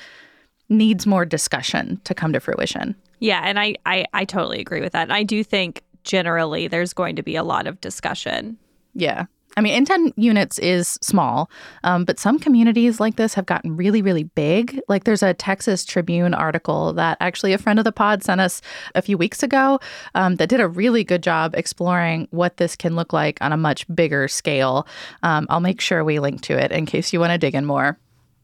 needs 0.71 1.07
more 1.07 1.25
discussion 1.25 2.01
to 2.05 2.15
come 2.15 2.33
to 2.33 2.41
fruition. 2.41 2.95
Yeah, 3.21 3.41
and 3.45 3.59
I, 3.59 3.75
I, 3.87 4.05
I 4.13 4.25
totally 4.25 4.61
agree 4.61 4.81
with 4.81 4.93
that. 4.93 5.03
And 5.03 5.13
I 5.13 5.23
do 5.23 5.43
think 5.43 5.83
generally 6.05 6.69
there's 6.69 6.93
going 6.93 7.17
to 7.17 7.23
be 7.23 7.37
a 7.37 7.45
lot 7.45 7.67
of 7.67 7.81
discussion. 7.81 8.57
Yeah. 8.95 9.27
I 9.57 9.61
mean, 9.61 9.75
in 9.75 9.85
10 9.85 10.13
units 10.17 10.61
is 10.61 10.99
small, 11.03 11.51
um, 11.83 12.05
but 12.05 12.21
some 12.21 12.39
communities 12.39 13.01
like 13.01 13.17
this 13.17 13.35
have 13.35 13.47
gotten 13.47 13.77
really, 13.77 14.03
really 14.03 14.23
big. 14.23 14.81
Like 14.89 15.03
there's 15.03 15.23
a 15.23 15.35
Texas 15.35 15.85
Tribune 15.85 16.33
article 16.33 16.93
that 16.93 17.17
actually 17.21 17.53
a 17.53 17.59
friend 17.59 17.81
of 17.81 17.85
the 17.85 17.91
pod 17.91 18.23
sent 18.23 18.41
us 18.41 18.63
a 18.95 19.03
few 19.03 19.19
weeks 19.19 19.43
ago 19.43 19.81
um, 20.15 20.37
that 20.37 20.49
did 20.49 20.61
a 20.61 20.69
really 20.69 21.03
good 21.03 21.25
job 21.25 21.57
exploring 21.57 22.29
what 22.31 22.59
this 22.59 22.77
can 22.77 22.95
look 22.95 23.13
like 23.13 23.37
on 23.41 23.53
a 23.53 23.57
much 23.57 23.85
bigger 23.93 24.29
scale. 24.29 24.87
Um, 25.25 25.47
I'll 25.51 25.59
make 25.59 25.81
sure 25.81 26.05
we 26.05 26.21
link 26.21 26.41
to 26.43 26.57
it 26.57 26.71
in 26.71 26.87
case 26.87 27.13
you 27.13 27.19
want 27.19 27.33
to 27.33 27.39
dig 27.39 27.57
in 27.57 27.65
more. 27.65 27.99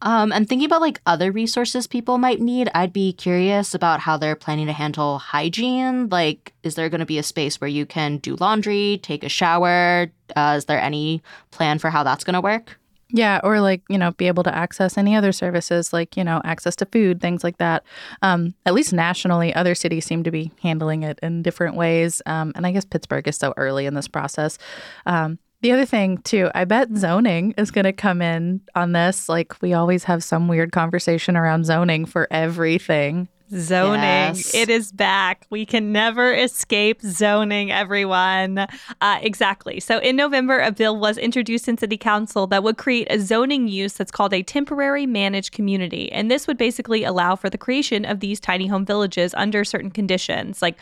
Um, 0.05 0.31
and 0.33 0.49
thinking 0.49 0.67
about 0.67 0.83
like 0.83 1.01
other 1.07 1.33
resources 1.33 1.87
people 1.87 2.19
might 2.19 2.41
need, 2.41 2.71
I'd 2.75 2.93
be 2.93 3.13
curious 3.13 3.75
about 3.75 4.01
how 4.01 4.17
they're 4.17 4.37
planning 4.37 4.67
to 4.67 4.73
handle 4.73 5.19
hygiene. 5.19 6.09
Like, 6.09 6.53
is 6.63 6.77
there 6.77 6.89
going 6.89 7.01
to 7.01 7.07
be 7.07 7.19
a 7.19 7.23
space 7.23 7.61
where 7.61 7.69
you 7.69 7.87
can 7.87 8.19
do 8.19 8.37
laundry, 8.37 9.01
take 9.03 9.25
a 9.25 9.29
shower? 9.29 10.13
Uh, 10.37 10.55
is 10.59 10.67
there 10.67 10.81
any 10.81 11.23
plan 11.51 11.79
for 11.79 11.91
how 11.91 12.05
that's 12.05 12.23
going 12.23 12.35
to 12.35 12.41
work? 12.41 12.79
Yeah, 13.11 13.41
or 13.45 13.61
like, 13.61 13.83
you 13.89 13.97
know, 13.97 14.11
be 14.13 14.27
able 14.27 14.43
to 14.43 14.55
access 14.55 14.99
any 14.99 15.15
other 15.15 15.31
services 15.31 15.93
like, 15.93 16.17
you 16.17 16.25
know, 16.25 16.41
access 16.45 16.75
to 16.77 16.87
food, 16.87 17.21
things 17.21 17.45
like 17.45 17.59
that. 17.59 17.85
Um, 18.23 18.55
at 18.67 18.75
least 18.75 18.93
nationally, 18.93 19.55
other 19.55 19.75
cities 19.75 20.05
seem 20.05 20.25
to 20.25 20.33
be 20.33 20.51
handling 20.63 21.05
it 21.05 21.21
in 21.23 21.43
different 21.43 21.77
ways. 21.77 22.21
Um, 22.27 22.53
and 22.57 22.67
I 22.67 22.73
guess 22.73 22.85
Pittsburgh 22.85 23.29
is 23.29 23.37
so 23.37 23.55
early 23.57 23.87
in 23.87 23.95
this 23.95 24.09
process. 24.09 24.59
Um, 25.07 25.39
the 25.65 25.73
other 25.73 25.87
thing, 25.87 26.19
too, 26.19 26.51
I 26.55 26.67
bet 26.67 26.95
zoning 26.95 27.55
is 27.57 27.71
going 27.71 27.87
to 27.87 27.93
come 27.95 28.21
in 28.21 28.61
on 28.75 28.93
this. 28.93 29.31
Like, 29.31 29.63
we 29.63 29.73
always 29.73 30.05
have 30.05 30.23
some 30.23 30.47
weird 30.47 30.73
conversation 30.73 31.39
around 31.39 31.65
zoning 31.65 32.05
for 32.05 32.29
everything. 32.31 33.29
Zoning. 33.51 34.03
Yes. 34.03 34.55
It 34.55 34.69
is 34.69 34.93
back. 34.93 35.47
We 35.49 35.65
can 35.65 35.91
never 35.91 36.35
escape 36.35 37.01
zoning, 37.01 37.73
everyone. 37.73 38.67
Uh, 39.01 39.19
exactly. 39.23 39.81
So, 39.81 40.01
in 40.01 40.17
November, 40.17 40.61
a 40.61 40.71
bill 40.71 41.01
was 41.01 41.17
introduced 41.17 41.67
in 41.67 41.79
City 41.79 41.97
Council 41.97 42.47
that 42.49 42.63
would 42.63 42.77
create 42.77 43.07
a 43.09 43.19
zoning 43.19 43.67
use 43.67 43.95
that's 43.95 44.13
called 44.13 44.35
a 44.35 44.43
temporary 44.43 45.07
managed 45.07 45.53
community. 45.53 46.13
And 46.13 46.31
this 46.31 46.47
would 46.47 46.59
basically 46.59 47.05
allow 47.05 47.37
for 47.37 47.49
the 47.49 47.57
creation 47.57 48.05
of 48.05 48.21
these 48.21 48.39
tiny 48.39 48.67
home 48.67 48.85
villages 48.85 49.33
under 49.33 49.65
certain 49.65 49.91
conditions, 49.91 50.61
like 50.61 50.77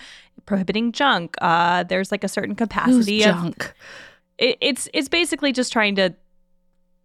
prohibiting 0.45 0.91
junk. 0.91 1.37
Uh, 1.41 1.85
there's 1.85 2.11
like 2.11 2.25
a 2.25 2.29
certain 2.29 2.57
capacity 2.57 3.19
Who's 3.19 3.27
of 3.27 3.35
junk 3.37 3.75
it, 4.43 4.59
it's 4.61 4.89
it's 4.93 5.09
basically 5.09 5.53
just 5.53 5.73
trying 5.73 5.95
to 5.97 6.15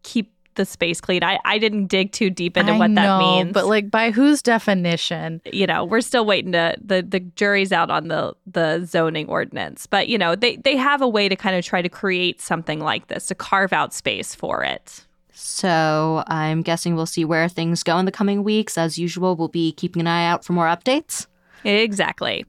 keep 0.04 0.34
the 0.56 0.66
space 0.66 1.00
clean. 1.00 1.24
I, 1.24 1.38
I 1.46 1.60
didn't 1.60 1.86
dig 1.86 2.12
too 2.12 2.32
deep 2.32 2.58
into 2.58 2.74
I 2.74 2.78
what 2.80 2.90
know, 2.90 3.02
that 3.02 3.20
means. 3.20 3.54
But 3.54 3.68
like 3.68 3.92
by 3.92 4.10
whose 4.12 4.42
definition? 4.42 5.40
You 5.46 5.68
know, 5.68 5.86
we're 5.86 6.02
still 6.02 6.26
waiting 6.26 6.52
to 6.54 6.76
the 6.84 7.06
the 7.08 7.20
jury's 7.20 7.72
out 7.72 7.90
on 7.90 8.08
the 8.10 8.34
the 8.46 8.84
zoning 8.86 9.30
ordinance. 9.30 9.86
But 9.86 10.10
you 10.10 10.18
know, 10.18 10.36
they 10.36 10.58
they 10.58 10.76
have 10.76 11.02
a 11.02 11.08
way 11.08 11.30
to 11.30 11.36
kind 11.36 11.56
of 11.56 11.64
try 11.64 11.82
to 11.82 11.90
create 11.90 12.42
something 12.42 12.80
like 12.80 13.08
this, 13.08 13.28
to 13.28 13.36
carve 13.36 13.72
out 13.72 13.94
space 13.94 14.36
for 14.36 14.64
it. 14.64 15.06
So 15.32 16.24
I'm 16.26 16.64
guessing 16.64 16.96
we'll 16.96 17.06
see 17.06 17.24
where 17.24 17.48
things 17.48 17.84
go 17.84 18.00
in 18.00 18.06
the 18.06 18.12
coming 18.12 18.44
weeks. 18.44 18.76
As 18.78 18.98
usual, 18.98 19.36
we'll 19.36 19.48
be 19.50 19.72
keeping 19.72 20.00
an 20.00 20.08
eye 20.08 20.26
out 20.26 20.44
for 20.44 20.54
more 20.54 20.66
updates. 20.66 21.28
Exactly. 21.64 22.46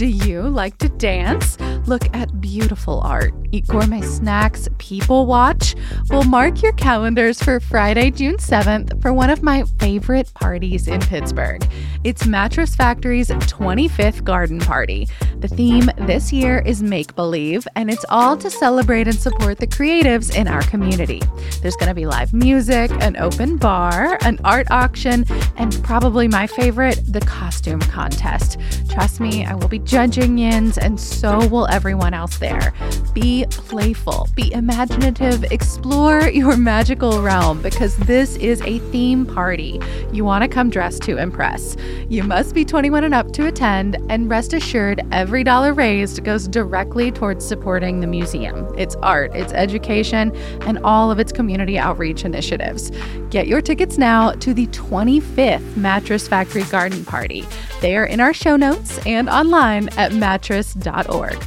Do 0.00 0.06
you 0.06 0.40
like 0.40 0.78
to 0.78 0.88
dance? 0.88 1.60
Look 1.86 2.08
at 2.16 2.40
beautiful 2.40 3.02
art, 3.02 3.34
eat 3.52 3.66
gourmet 3.66 4.00
snacks, 4.00 4.66
people 4.78 5.26
watch? 5.26 5.74
Well, 6.08 6.22
mark 6.22 6.62
your 6.62 6.72
calendars 6.72 7.42
for 7.42 7.60
Friday, 7.60 8.10
June 8.10 8.38
7th 8.38 9.02
for 9.02 9.12
one 9.12 9.28
of 9.28 9.42
my 9.42 9.64
favorite 9.78 10.32
parties 10.32 10.88
in 10.88 11.02
Pittsburgh. 11.02 11.62
It's 12.02 12.26
Mattress 12.26 12.74
Factory's 12.74 13.28
25th 13.28 14.24
garden 14.24 14.58
party. 14.58 15.06
The 15.40 15.48
theme 15.48 15.90
this 15.96 16.34
year 16.34 16.58
is 16.66 16.82
Make 16.82 17.16
Believe, 17.16 17.66
and 17.74 17.90
it's 17.90 18.04
all 18.10 18.36
to 18.36 18.50
celebrate 18.50 19.08
and 19.08 19.18
support 19.18 19.56
the 19.56 19.66
creatives 19.66 20.34
in 20.34 20.46
our 20.46 20.60
community. 20.60 21.22
There's 21.62 21.76
going 21.76 21.88
to 21.88 21.94
be 21.94 22.04
live 22.04 22.34
music, 22.34 22.90
an 23.00 23.16
open 23.16 23.56
bar, 23.56 24.18
an 24.20 24.38
art 24.44 24.70
auction, 24.70 25.24
and 25.56 25.82
probably 25.82 26.28
my 26.28 26.46
favorite, 26.46 27.00
the 27.10 27.20
costume 27.20 27.80
contest. 27.80 28.58
Trust 28.90 29.18
me, 29.18 29.46
I 29.46 29.54
will 29.54 29.68
be 29.68 29.78
judging 29.78 30.36
yins, 30.36 30.76
and 30.76 31.00
so 31.00 31.46
will 31.48 31.66
everyone 31.68 32.12
else 32.12 32.36
there. 32.36 32.74
Be 33.14 33.46
playful, 33.48 34.28
be 34.34 34.52
imaginative, 34.52 35.44
explore 35.44 36.28
your 36.28 36.58
magical 36.58 37.22
realm 37.22 37.62
because 37.62 37.96
this 37.96 38.36
is 38.36 38.60
a 38.62 38.78
theme 38.90 39.24
party. 39.24 39.80
You 40.12 40.26
want 40.26 40.42
to 40.42 40.48
come 40.48 40.68
dressed 40.68 41.02
to 41.04 41.16
impress. 41.16 41.78
You 42.10 42.24
must 42.24 42.54
be 42.54 42.62
21 42.64 43.04
and 43.04 43.14
up 43.14 43.32
to 43.32 43.46
attend, 43.46 43.96
and 44.10 44.28
rest 44.28 44.52
assured, 44.52 45.00
every 45.30 45.44
dollar 45.44 45.72
raised 45.72 46.24
goes 46.24 46.48
directly 46.48 47.12
towards 47.12 47.46
supporting 47.46 48.00
the 48.00 48.06
museum, 48.08 48.66
its 48.76 48.96
art, 48.96 49.32
its 49.32 49.52
education, 49.52 50.34
and 50.62 50.76
all 50.78 51.12
of 51.12 51.20
its 51.20 51.30
community 51.30 51.78
outreach 51.78 52.24
initiatives. 52.24 52.90
Get 53.30 53.46
your 53.46 53.60
tickets 53.60 53.96
now 53.96 54.32
to 54.32 54.52
the 54.52 54.66
25th 54.66 55.76
Mattress 55.76 56.26
Factory 56.26 56.64
Garden 56.64 57.04
Party. 57.04 57.46
They 57.80 57.96
are 57.96 58.06
in 58.06 58.18
our 58.18 58.34
show 58.34 58.56
notes 58.56 58.98
and 59.06 59.28
online 59.28 59.88
at 59.90 60.12
mattress.org. 60.12 61.40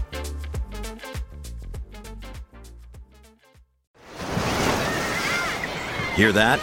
Hear 6.16 6.32
that? 6.32 6.62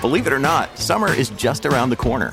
Believe 0.00 0.26
it 0.26 0.32
or 0.32 0.40
not, 0.40 0.76
summer 0.76 1.14
is 1.14 1.30
just 1.30 1.64
around 1.64 1.90
the 1.90 1.96
corner. 1.96 2.32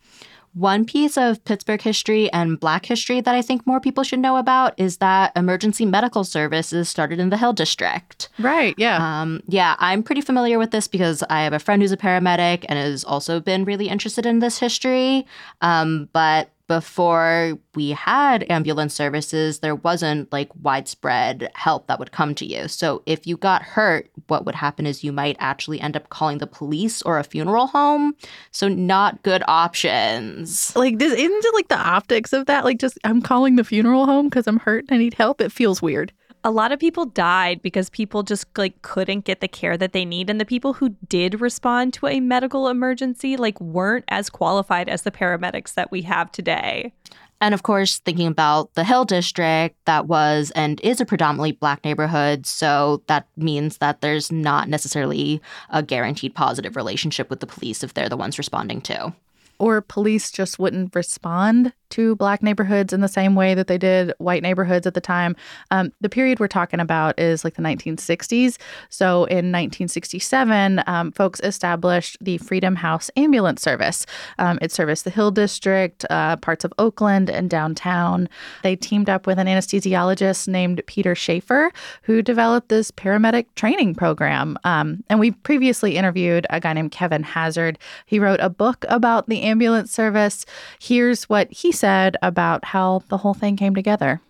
One 0.53 0.83
piece 0.85 1.17
of 1.17 1.43
Pittsburgh 1.45 1.81
history 1.81 2.31
and 2.33 2.59
Black 2.59 2.85
history 2.85 3.21
that 3.21 3.33
I 3.33 3.41
think 3.41 3.65
more 3.65 3.79
people 3.79 4.03
should 4.03 4.19
know 4.19 4.35
about 4.35 4.73
is 4.77 4.97
that 4.97 5.31
emergency 5.35 5.85
medical 5.85 6.23
services 6.23 6.89
started 6.89 7.19
in 7.19 7.29
the 7.29 7.37
Hill 7.37 7.53
District. 7.53 8.27
Right, 8.37 8.75
yeah. 8.77 9.21
Um, 9.21 9.41
yeah, 9.47 9.75
I'm 9.79 10.03
pretty 10.03 10.21
familiar 10.21 10.59
with 10.59 10.71
this 10.71 10.87
because 10.87 11.23
I 11.29 11.43
have 11.43 11.53
a 11.53 11.59
friend 11.59 11.81
who's 11.81 11.93
a 11.93 11.97
paramedic 11.97 12.65
and 12.67 12.77
has 12.77 13.03
also 13.05 13.39
been 13.39 13.63
really 13.63 13.87
interested 13.87 14.25
in 14.25 14.39
this 14.39 14.59
history. 14.59 15.25
Um, 15.61 16.09
but 16.11 16.49
before 16.71 17.59
we 17.75 17.89
had 17.89 18.49
ambulance 18.49 18.93
services, 18.93 19.59
there 19.59 19.75
wasn't 19.75 20.31
like 20.31 20.49
widespread 20.61 21.51
help 21.53 21.87
that 21.87 21.99
would 21.99 22.13
come 22.13 22.33
to 22.33 22.45
you. 22.45 22.69
So 22.69 23.03
if 23.05 23.27
you 23.27 23.35
got 23.35 23.61
hurt, 23.61 24.09
what 24.27 24.45
would 24.45 24.55
happen 24.55 24.85
is 24.87 25.03
you 25.03 25.11
might 25.11 25.35
actually 25.41 25.81
end 25.81 25.97
up 25.97 26.07
calling 26.07 26.37
the 26.37 26.47
police 26.47 27.01
or 27.01 27.19
a 27.19 27.25
funeral 27.25 27.67
home. 27.67 28.15
So 28.51 28.69
not 28.69 29.21
good 29.23 29.43
options. 29.49 30.73
like, 30.73 30.97
does, 30.97 31.11
isn't 31.11 31.45
it 31.45 31.53
like 31.53 31.67
the 31.67 31.75
optics 31.77 32.31
of 32.31 32.45
that? 32.45 32.63
Like, 32.63 32.79
just 32.79 32.97
I'm 33.03 33.21
calling 33.21 33.57
the 33.57 33.65
funeral 33.65 34.05
home 34.05 34.29
because 34.29 34.47
I'm 34.47 34.59
hurt 34.59 34.85
and 34.87 34.95
I 34.95 34.97
need 34.97 35.15
help. 35.15 35.41
It 35.41 35.51
feels 35.51 35.81
weird. 35.81 36.13
A 36.43 36.51
lot 36.51 36.71
of 36.71 36.79
people 36.79 37.05
died 37.05 37.61
because 37.61 37.89
people 37.89 38.23
just 38.23 38.45
like 38.57 38.81
couldn't 38.81 39.25
get 39.25 39.41
the 39.41 39.47
care 39.47 39.77
that 39.77 39.93
they 39.93 40.05
need 40.05 40.29
and 40.29 40.39
the 40.39 40.45
people 40.45 40.73
who 40.73 40.89
did 41.07 41.39
respond 41.41 41.93
to 41.93 42.07
a 42.07 42.19
medical 42.19 42.67
emergency 42.67 43.37
like 43.37 43.59
weren't 43.61 44.05
as 44.07 44.29
qualified 44.29 44.89
as 44.89 45.03
the 45.03 45.11
paramedics 45.11 45.73
that 45.75 45.91
we 45.91 46.01
have 46.01 46.31
today. 46.31 46.93
And 47.39 47.55
of 47.55 47.63
course, 47.63 47.97
thinking 47.99 48.27
about 48.27 48.73
the 48.75 48.83
Hill 48.83 49.03
District, 49.03 49.75
that 49.85 50.05
was 50.05 50.51
and 50.51 50.79
is 50.81 51.01
a 51.01 51.05
predominantly 51.05 51.53
black 51.53 51.83
neighborhood. 51.83 52.45
So 52.45 53.01
that 53.07 53.27
means 53.35 53.79
that 53.79 54.01
there's 54.01 54.31
not 54.31 54.69
necessarily 54.69 55.41
a 55.71 55.81
guaranteed 55.81 56.35
positive 56.35 56.75
relationship 56.75 57.31
with 57.31 57.39
the 57.39 57.47
police 57.47 57.83
if 57.83 57.95
they're 57.95 58.09
the 58.09 58.17
ones 58.17 58.37
responding 58.37 58.79
to. 58.81 59.13
Or 59.57 59.81
police 59.81 60.31
just 60.31 60.59
wouldn't 60.59 60.95
respond 60.95 61.73
to 61.91 62.15
black 62.15 62.41
neighborhoods 62.43 62.93
in 62.93 63.01
the 63.01 63.07
same 63.07 63.35
way 63.35 63.53
that 63.53 63.67
they 63.67 63.77
did 63.77 64.13
white 64.17 64.43
neighborhoods 64.43 64.87
at 64.87 64.93
the 64.93 65.01
time. 65.01 65.35
Um, 65.69 65.91
the 66.01 66.09
period 66.09 66.39
we're 66.39 66.47
talking 66.47 66.79
about 66.79 67.19
is 67.19 67.43
like 67.43 67.55
the 67.55 67.61
1960s. 67.61 68.57
So 68.89 69.25
in 69.25 69.51
1967, 69.51 70.83
um, 70.87 71.11
folks 71.11 71.39
established 71.41 72.17
the 72.21 72.37
Freedom 72.39 72.75
House 72.75 73.09
Ambulance 73.15 73.61
Service. 73.61 74.05
Um, 74.39 74.57
it 74.61 74.71
serviced 74.71 75.03
the 75.03 75.09
Hill 75.09 75.31
District, 75.31 76.05
uh, 76.09 76.37
parts 76.37 76.65
of 76.65 76.73
Oakland, 76.77 77.29
and 77.29 77.49
downtown. 77.49 78.27
They 78.63 78.75
teamed 78.75 79.09
up 79.09 79.27
with 79.27 79.37
an 79.37 79.47
anesthesiologist 79.47 80.47
named 80.47 80.81
Peter 80.87 81.15
Safar, 81.15 81.71
who 82.03 82.21
developed 82.21 82.69
this 82.69 82.91
paramedic 82.91 83.45
training 83.55 83.95
program. 83.95 84.57
Um, 84.63 85.03
and 85.09 85.19
we 85.19 85.31
previously 85.31 85.97
interviewed 85.97 86.47
a 86.49 86.59
guy 86.59 86.73
named 86.73 86.91
Kevin 86.91 87.23
Hazzard. 87.23 87.77
He 88.05 88.19
wrote 88.19 88.39
a 88.41 88.49
book 88.49 88.85
about 88.89 89.27
the 89.27 89.41
ambulance 89.41 89.91
service. 89.91 90.45
Here's 90.79 91.29
what 91.29 91.51
he 91.51 91.71
said 91.81 92.15
about 92.21 92.63
how 92.63 93.03
the 93.09 93.17
whole 93.17 93.33
thing 93.33 93.57
came 93.57 93.75
together. 93.75 94.21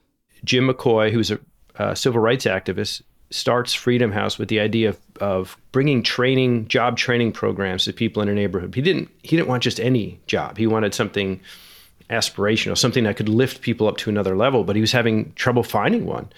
Jim 0.43 0.67
McCoy, 0.67 1.11
who's 1.11 1.29
a 1.29 1.39
uh, 1.77 1.93
civil 1.93 2.19
rights 2.19 2.45
activist, 2.45 3.03
starts 3.29 3.73
Freedom 3.73 4.11
House 4.11 4.37
with 4.37 4.49
the 4.49 4.59
idea 4.59 4.89
of, 4.89 4.99
of 5.19 5.57
bringing 5.71 6.03
training, 6.03 6.67
job 6.67 6.97
training 6.97 7.31
programs 7.31 7.85
to 7.85 7.93
people 7.93 8.21
in 8.21 8.29
a 8.29 8.33
neighborhood. 8.33 8.73
He 8.75 8.81
didn't 8.81 9.09
he 9.21 9.35
didn't 9.35 9.47
want 9.47 9.63
just 9.63 9.79
any 9.79 10.19
job. 10.27 10.57
He 10.57 10.67
wanted 10.67 10.93
something 10.93 11.39
aspirational, 12.09 12.77
something 12.77 13.05
that 13.05 13.15
could 13.15 13.29
lift 13.29 13.61
people 13.61 13.87
up 13.87 13.97
to 13.97 14.09
another 14.09 14.35
level. 14.35 14.63
But 14.63 14.75
he 14.75 14.81
was 14.81 14.91
having 14.91 15.31
trouble 15.33 15.63
finding 15.63 16.05
one. 16.05 16.29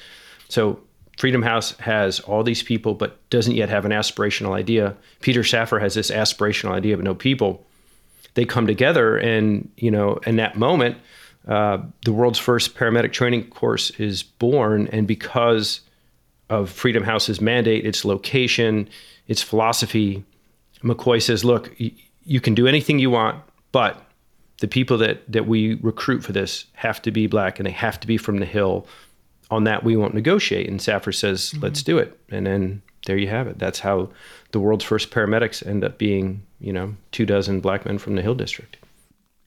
So 0.50 0.80
Freedom 1.18 1.42
House 1.42 1.78
has 1.80 2.20
all 2.22 2.44
these 2.44 2.64
people, 2.64 2.94
but 2.94 3.28
doesn't 3.30 3.56
yet 3.56 3.70
have 3.70 3.86
an 3.86 3.92
aspirational 3.92 4.54
idea. 4.54 4.96
Peter 5.22 5.44
Safar 5.44 5.80
has 5.80 5.94
this 5.94 6.12
aspirational 6.12 6.72
idea, 6.72 6.96
but 6.96 7.04
no 7.04 7.16
people. 7.16 7.66
They 8.36 8.46
come 8.46 8.68
together, 8.68 9.18
and 9.18 9.70
you 9.78 9.92
know, 9.92 10.16
in 10.26 10.38
that 10.38 10.58
moment, 10.58 10.98
uh, 11.48 11.80
the 12.06 12.14
world's 12.14 12.40
first 12.40 12.76
paramedic 12.76 13.12
training 13.12 13.50
course 13.50 13.92
is 13.92 14.24
born. 14.24 14.88
And 14.88 15.08
because 15.08 15.82
of 16.50 16.70
Freedom 16.70 17.04
House's 17.04 17.42
mandate, 17.42 17.86
its 17.86 18.06
location, 18.06 18.90
its 19.28 19.42
philosophy, 19.42 20.24
McCoy 20.84 21.22
says, 21.22 21.44
"Look, 21.44 21.76
y- 21.80 21.92
you 22.26 22.40
can 22.42 22.56
do 22.56 22.68
anything 22.68 23.00
you 23.00 23.10
want, 23.10 23.42
but 23.72 24.02
the 24.60 24.68
people 24.68 24.98
that 25.00 25.32
that 25.32 25.48
we 25.48 25.76
recruit 25.76 26.24
for 26.24 26.32
this 26.32 26.66
have 26.74 27.02
to 27.04 27.12
be 27.12 27.28
black, 27.28 27.60
and 27.60 27.66
they 27.68 27.72
have 27.72 28.00
to 28.00 28.08
be 28.08 28.18
from 28.18 28.38
the 28.40 28.46
Hill." 28.46 28.88
on 29.52 29.66
that 29.66 29.84
we 29.84 29.96
won't 29.96 30.14
negotiate 30.16 30.68
and 30.68 30.82
Safar 30.82 31.14
says 31.14 31.54
let's 31.62 31.84
do 31.84 31.98
it 31.98 32.18
and 32.30 32.48
then 32.48 32.82
there 33.06 33.18
you 33.18 33.28
have 33.28 33.48
it 33.48 33.60
that's 33.60 33.80
how 33.80 34.10
the 34.54 34.60
world's 34.60 34.86
first 34.86 35.12
paramedics 35.12 35.66
end 35.68 35.84
up 35.84 35.98
being 35.98 36.42
you 36.60 36.72
know 36.72 36.96
two 37.12 37.26
dozen 37.26 37.60
black 37.60 37.86
men 37.86 37.98
from 37.98 38.16
the 38.16 38.22
hill 38.22 38.36
district 38.36 38.78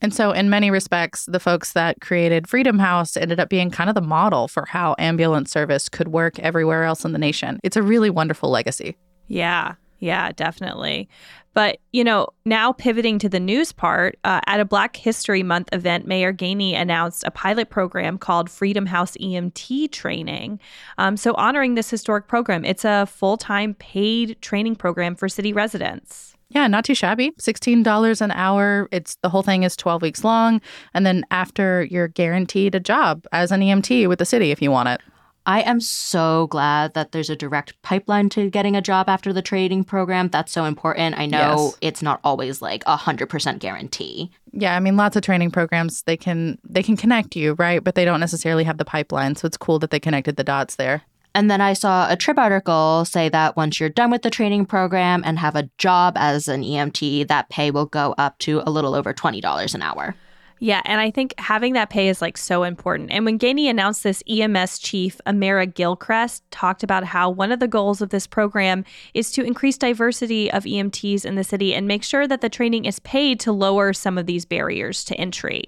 And 0.02 0.12
so, 0.12 0.30
in 0.30 0.50
many 0.50 0.70
respects, 0.70 1.24
the 1.24 1.40
folks 1.40 1.72
that 1.72 2.02
created 2.02 2.46
Freedom 2.46 2.78
House 2.78 3.16
ended 3.16 3.40
up 3.40 3.48
being 3.48 3.70
kind 3.70 3.88
of 3.88 3.94
the 3.94 4.02
model 4.02 4.46
for 4.46 4.66
how 4.66 4.94
ambulance 4.98 5.50
service 5.50 5.88
could 5.88 6.08
work 6.08 6.38
everywhere 6.38 6.84
else 6.84 7.02
in 7.06 7.12
the 7.12 7.18
nation. 7.18 7.58
It's 7.64 7.78
a 7.78 7.82
really 7.82 8.10
wonderful 8.10 8.50
legacy. 8.50 8.94
Yeah, 9.26 9.76
yeah, 9.98 10.32
definitely. 10.32 11.08
But, 11.56 11.78
you 11.92 12.04
know, 12.04 12.28
now 12.44 12.72
pivoting 12.72 13.18
to 13.20 13.30
the 13.30 13.40
news 13.40 13.72
part, 13.72 14.18
uh, 14.24 14.40
at 14.46 14.60
a 14.60 14.64
Black 14.66 14.94
History 14.94 15.42
Month 15.42 15.70
event, 15.72 16.06
Mayor 16.06 16.30
Gainey 16.30 16.74
announced 16.74 17.24
a 17.24 17.30
pilot 17.30 17.70
program 17.70 18.18
called 18.18 18.50
Freedom 18.50 18.84
House 18.84 19.16
EMT 19.16 19.90
Training. 19.90 20.60
Um, 20.98 21.16
so, 21.16 21.32
honoring 21.34 21.74
this 21.74 21.88
historic 21.88 22.28
program, 22.28 22.62
it's 22.62 22.84
a 22.84 23.06
full 23.06 23.38
time 23.38 23.72
paid 23.72 24.36
training 24.42 24.76
program 24.76 25.14
for 25.14 25.30
city 25.30 25.54
residents. 25.54 26.36
Yeah, 26.50 26.66
not 26.66 26.84
too 26.84 26.94
shabby. 26.94 27.32
$16 27.32 28.20
an 28.20 28.30
hour. 28.32 28.88
It's 28.92 29.16
the 29.22 29.30
whole 29.30 29.42
thing 29.42 29.62
is 29.62 29.76
12 29.76 30.02
weeks 30.02 30.24
long. 30.24 30.60
And 30.94 31.04
then 31.04 31.24
after, 31.30 31.84
you're 31.90 32.08
guaranteed 32.08 32.74
a 32.74 32.80
job 32.80 33.26
as 33.32 33.50
an 33.50 33.62
EMT 33.62 34.08
with 34.08 34.18
the 34.18 34.26
city 34.26 34.50
if 34.50 34.60
you 34.60 34.70
want 34.70 34.90
it. 34.90 35.00
I 35.48 35.60
am 35.60 35.80
so 35.80 36.48
glad 36.48 36.94
that 36.94 37.12
there's 37.12 37.30
a 37.30 37.36
direct 37.36 37.80
pipeline 37.82 38.28
to 38.30 38.50
getting 38.50 38.74
a 38.74 38.82
job 38.82 39.08
after 39.08 39.32
the 39.32 39.42
training 39.42 39.84
program. 39.84 40.28
That's 40.28 40.50
so 40.50 40.64
important. 40.64 41.16
I 41.18 41.26
know 41.26 41.38
Yes. 41.66 41.78
it's 41.80 42.02
not 42.02 42.18
always 42.24 42.60
like 42.60 42.82
a 42.86 42.96
hundred 42.96 43.28
percent 43.28 43.60
guarantee. 43.60 44.32
Yeah, 44.52 44.74
I 44.76 44.80
mean 44.80 44.96
lots 44.96 45.14
of 45.16 45.22
training 45.22 45.52
programs 45.52 46.02
they 46.02 46.16
can 46.16 46.58
they 46.68 46.82
can 46.82 46.96
connect 46.96 47.36
you, 47.36 47.54
right? 47.54 47.82
But 47.82 47.94
they 47.94 48.04
don't 48.04 48.20
necessarily 48.20 48.64
have 48.64 48.78
the 48.78 48.84
pipeline. 48.84 49.36
So 49.36 49.46
it's 49.46 49.56
cool 49.56 49.78
that 49.78 49.90
they 49.90 50.00
connected 50.00 50.36
the 50.36 50.44
dots 50.44 50.74
there. 50.76 51.02
And 51.34 51.50
then 51.50 51.60
I 51.60 51.74
saw 51.74 52.10
a 52.10 52.16
Trib 52.16 52.38
article 52.38 53.04
say 53.04 53.28
that 53.28 53.56
once 53.56 53.78
you're 53.78 53.90
done 53.90 54.10
with 54.10 54.22
the 54.22 54.30
training 54.30 54.64
program 54.64 55.22
and 55.24 55.38
have 55.38 55.54
a 55.54 55.68
job 55.76 56.14
as 56.16 56.48
an 56.48 56.62
EMT, 56.62 57.28
that 57.28 57.50
pay 57.50 57.70
will 57.70 57.84
go 57.84 58.14
up 58.16 58.38
to 58.38 58.62
a 58.66 58.70
little 58.70 58.94
over 58.94 59.12
$20 59.12 59.74
an 59.74 59.82
hour. 59.82 60.14
Yeah, 60.58 60.80
and 60.84 61.00
I 61.00 61.10
think 61.10 61.34
having 61.38 61.74
that 61.74 61.90
pay 61.90 62.08
is 62.08 62.22
like 62.22 62.38
so 62.38 62.62
important. 62.62 63.10
And 63.10 63.24
when 63.24 63.38
Gainey 63.38 63.68
announced 63.68 64.02
this, 64.02 64.22
EMS 64.28 64.78
chief 64.78 65.20
Amera 65.26 65.72
Gilchrist 65.72 66.42
talked 66.50 66.82
about 66.82 67.04
how 67.04 67.28
one 67.28 67.52
of 67.52 67.60
the 67.60 67.68
goals 67.68 68.00
of 68.00 68.08
this 68.08 68.26
program 68.26 68.84
is 69.12 69.30
to 69.32 69.42
increase 69.42 69.76
diversity 69.76 70.50
of 70.50 70.64
EMTs 70.64 71.26
in 71.26 71.34
the 71.34 71.44
city 71.44 71.74
and 71.74 71.86
make 71.86 72.02
sure 72.02 72.26
that 72.26 72.40
the 72.40 72.48
training 72.48 72.86
is 72.86 72.98
paid 73.00 73.38
to 73.40 73.52
lower 73.52 73.92
some 73.92 74.16
of 74.16 74.26
these 74.26 74.46
barriers 74.46 75.04
to 75.04 75.14
entry. 75.16 75.64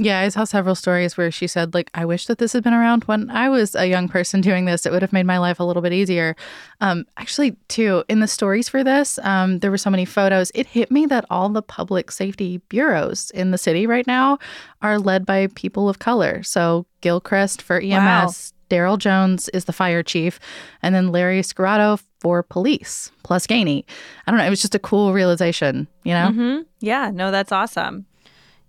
Yeah, 0.00 0.20
I 0.20 0.28
saw 0.28 0.44
several 0.44 0.76
stories 0.76 1.16
where 1.16 1.32
she 1.32 1.48
said, 1.48 1.74
like, 1.74 1.90
I 1.92 2.04
wish 2.04 2.26
that 2.26 2.38
this 2.38 2.52
had 2.52 2.62
been 2.62 2.72
around 2.72 3.02
when 3.04 3.30
I 3.30 3.48
was 3.48 3.74
a 3.74 3.86
young 3.86 4.08
person 4.08 4.40
doing 4.40 4.64
this. 4.64 4.86
It 4.86 4.92
would 4.92 5.02
have 5.02 5.12
made 5.12 5.26
my 5.26 5.38
life 5.38 5.58
a 5.58 5.64
little 5.64 5.82
bit 5.82 5.92
easier. 5.92 6.36
Um, 6.80 7.04
actually, 7.16 7.56
too, 7.66 8.04
in 8.08 8.20
the 8.20 8.28
stories 8.28 8.68
for 8.68 8.84
this, 8.84 9.18
um, 9.24 9.58
there 9.58 9.72
were 9.72 9.76
so 9.76 9.90
many 9.90 10.04
photos. 10.04 10.52
It 10.54 10.68
hit 10.68 10.92
me 10.92 11.06
that 11.06 11.24
all 11.30 11.48
the 11.48 11.62
public 11.62 12.12
safety 12.12 12.58
bureaus 12.68 13.32
in 13.32 13.50
the 13.50 13.58
city 13.58 13.88
right 13.88 14.06
now 14.06 14.38
are 14.82 15.00
led 15.00 15.26
by 15.26 15.48
people 15.56 15.88
of 15.88 15.98
color. 15.98 16.44
So 16.44 16.86
Gilchrist 17.00 17.60
for 17.60 17.80
EMS, 17.80 17.90
Wow. 17.90 18.32
Darryl 18.70 18.98
Jones 18.98 19.48
is 19.48 19.64
the 19.64 19.72
fire 19.72 20.04
chief, 20.04 20.38
and 20.80 20.94
then 20.94 21.08
Larry 21.08 21.42
Scirotto 21.42 21.98
for 22.20 22.42
police, 22.44 23.10
plus 23.24 23.46
Gainey. 23.46 23.84
I 24.26 24.30
don't 24.30 24.38
know. 24.38 24.46
It 24.46 24.50
was 24.50 24.60
just 24.60 24.74
a 24.74 24.78
cool 24.78 25.12
realization, 25.12 25.88
you 26.04 26.12
know? 26.12 26.30
hmm 26.30 26.58
Yeah, 26.80 27.10
no, 27.12 27.30
that's 27.30 27.50
awesome. 27.50 28.06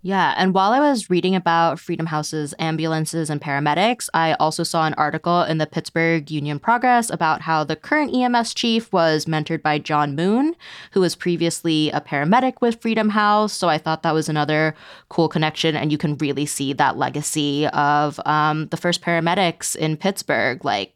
Yeah, 0.02 0.34
and 0.38 0.54
while 0.54 0.72
I 0.72 0.80
was 0.80 1.10
reading 1.10 1.34
about 1.34 1.78
Freedom 1.78 2.06
House's 2.06 2.54
ambulances 2.58 3.28
and 3.28 3.38
paramedics, 3.38 4.08
I 4.14 4.32
also 4.34 4.62
saw 4.62 4.86
an 4.86 4.94
article 4.94 5.42
in 5.42 5.58
the 5.58 5.66
Pittsburgh 5.66 6.30
Union 6.30 6.58
Progress 6.58 7.10
about 7.10 7.42
how 7.42 7.64
the 7.64 7.76
current 7.76 8.14
EMS 8.14 8.54
chief 8.54 8.90
was 8.94 9.26
mentored 9.26 9.60
by 9.62 9.78
John 9.78 10.16
Moon, 10.16 10.56
who 10.92 11.00
was 11.00 11.14
previously 11.14 11.90
a 11.90 12.00
paramedic 12.00 12.62
with 12.62 12.80
Freedom 12.80 13.10
House. 13.10 13.52
So 13.52 13.68
I 13.68 13.76
thought 13.76 14.02
that 14.02 14.14
was 14.14 14.30
another 14.30 14.74
cool 15.10 15.28
connection, 15.28 15.76
and 15.76 15.92
you 15.92 15.98
can 15.98 16.16
really 16.16 16.46
see 16.46 16.72
that 16.72 16.96
legacy 16.96 17.66
of 17.66 18.18
um, 18.24 18.68
the 18.68 18.78
first 18.78 19.02
paramedics 19.02 19.76
in 19.76 19.98
Pittsburgh, 19.98 20.64
like 20.64 20.94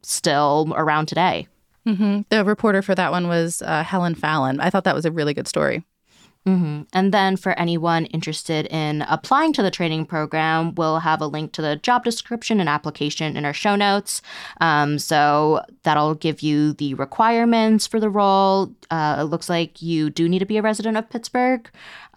still 0.00 0.72
around 0.76 1.06
today. 1.06 1.46
hmm 1.84 2.22
The 2.30 2.42
reporter 2.42 2.80
for 2.80 2.94
that 2.94 3.10
one 3.10 3.28
was 3.28 3.60
uh, 3.60 3.82
Helen 3.82 4.14
Fallon. 4.14 4.60
I 4.60 4.70
thought 4.70 4.84
that 4.84 4.94
was 4.94 5.04
a 5.04 5.12
really 5.12 5.34
good 5.34 5.46
story. 5.46 5.84
Hmm 6.46 6.82
And 6.92 7.12
then 7.12 7.36
for 7.36 7.58
anyone 7.58 8.04
interested 8.06 8.66
in 8.66 9.02
applying 9.02 9.52
to 9.54 9.62
the 9.62 9.70
training 9.70 10.06
program, 10.06 10.76
we'll 10.76 11.00
have 11.00 11.20
a 11.20 11.26
link 11.26 11.50
to 11.52 11.62
the 11.62 11.74
job 11.74 12.04
description 12.04 12.60
and 12.60 12.68
application 12.68 13.36
in 13.36 13.44
our 13.44 13.52
show 13.52 13.74
notes. 13.74 14.22
Um, 14.60 15.00
so 15.00 15.62
that'll 15.82 16.14
give 16.14 16.42
you 16.42 16.72
the 16.74 16.94
requirements 16.94 17.88
for 17.88 17.98
the 17.98 18.08
role. 18.08 18.72
Uh, 18.92 19.16
it 19.20 19.24
looks 19.24 19.48
like 19.48 19.82
you 19.82 20.08
do 20.08 20.28
need 20.28 20.38
to 20.38 20.46
be 20.46 20.56
a 20.56 20.62
resident 20.62 20.96
of 20.96 21.10
Pittsburgh. 21.10 21.68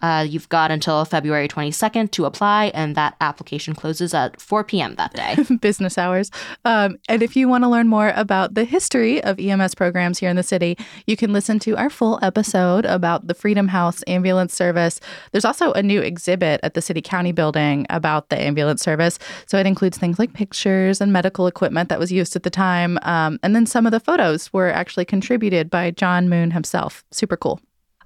Uh, 0.02 0.26
you've 0.28 0.48
got 0.48 0.70
until 0.70 1.04
February 1.04 1.48
22nd 1.48 2.10
to 2.12 2.24
apply, 2.24 2.66
and 2.74 2.94
that 2.96 3.16
application 3.20 3.74
closes 3.74 4.14
at 4.14 4.40
4 4.40 4.64
p.m. 4.64 4.94
that 4.96 5.14
day. 5.14 5.36
business 5.60 5.98
hours. 5.98 6.30
Um, 6.64 6.98
and 7.08 7.22
if 7.22 7.36
you 7.36 7.48
want 7.48 7.64
to 7.64 7.68
learn 7.68 7.88
more 7.88 8.12
about 8.16 8.54
the 8.54 8.64
history 8.64 9.22
of 9.22 9.38
EMS 9.38 9.74
programs 9.74 10.18
here 10.18 10.30
in 10.30 10.36
the 10.36 10.42
city, 10.42 10.76
you 11.06 11.16
can 11.16 11.32
listen 11.32 11.58
to 11.60 11.76
our 11.76 11.90
full 11.90 12.18
episode 12.22 12.84
about 12.84 13.26
the 13.26 13.34
Freedom 13.34 13.68
House 13.68 14.02
ambulance 14.06 14.54
service. 14.54 15.00
There's 15.32 15.44
also 15.44 15.72
a 15.72 15.82
new 15.82 16.00
exhibit 16.00 16.60
at 16.62 16.74
the 16.74 16.82
City 16.82 17.02
County 17.02 17.32
building 17.32 17.86
about 17.90 18.28
the 18.28 18.40
ambulance 18.40 18.82
service. 18.82 19.18
So 19.46 19.58
it 19.58 19.66
includes 19.66 19.98
things 19.98 20.18
like 20.18 20.32
pictures 20.32 21.00
and 21.00 21.12
medical 21.12 21.46
equipment 21.46 21.88
that 21.88 21.98
was 21.98 22.12
used 22.12 22.36
at 22.36 22.42
the 22.42 22.50
time. 22.50 22.98
Um, 23.02 23.38
and 23.42 23.54
then 23.54 23.66
some 23.66 23.86
of 23.86 23.92
the 23.92 24.00
photos 24.00 24.52
were 24.52 24.70
actually 24.70 25.04
contributed 25.04 25.70
by 25.70 25.90
John 25.90 26.28
Moon 26.28 26.50
himself. 26.50 27.04
Super 27.10 27.36
cool. 27.36 27.60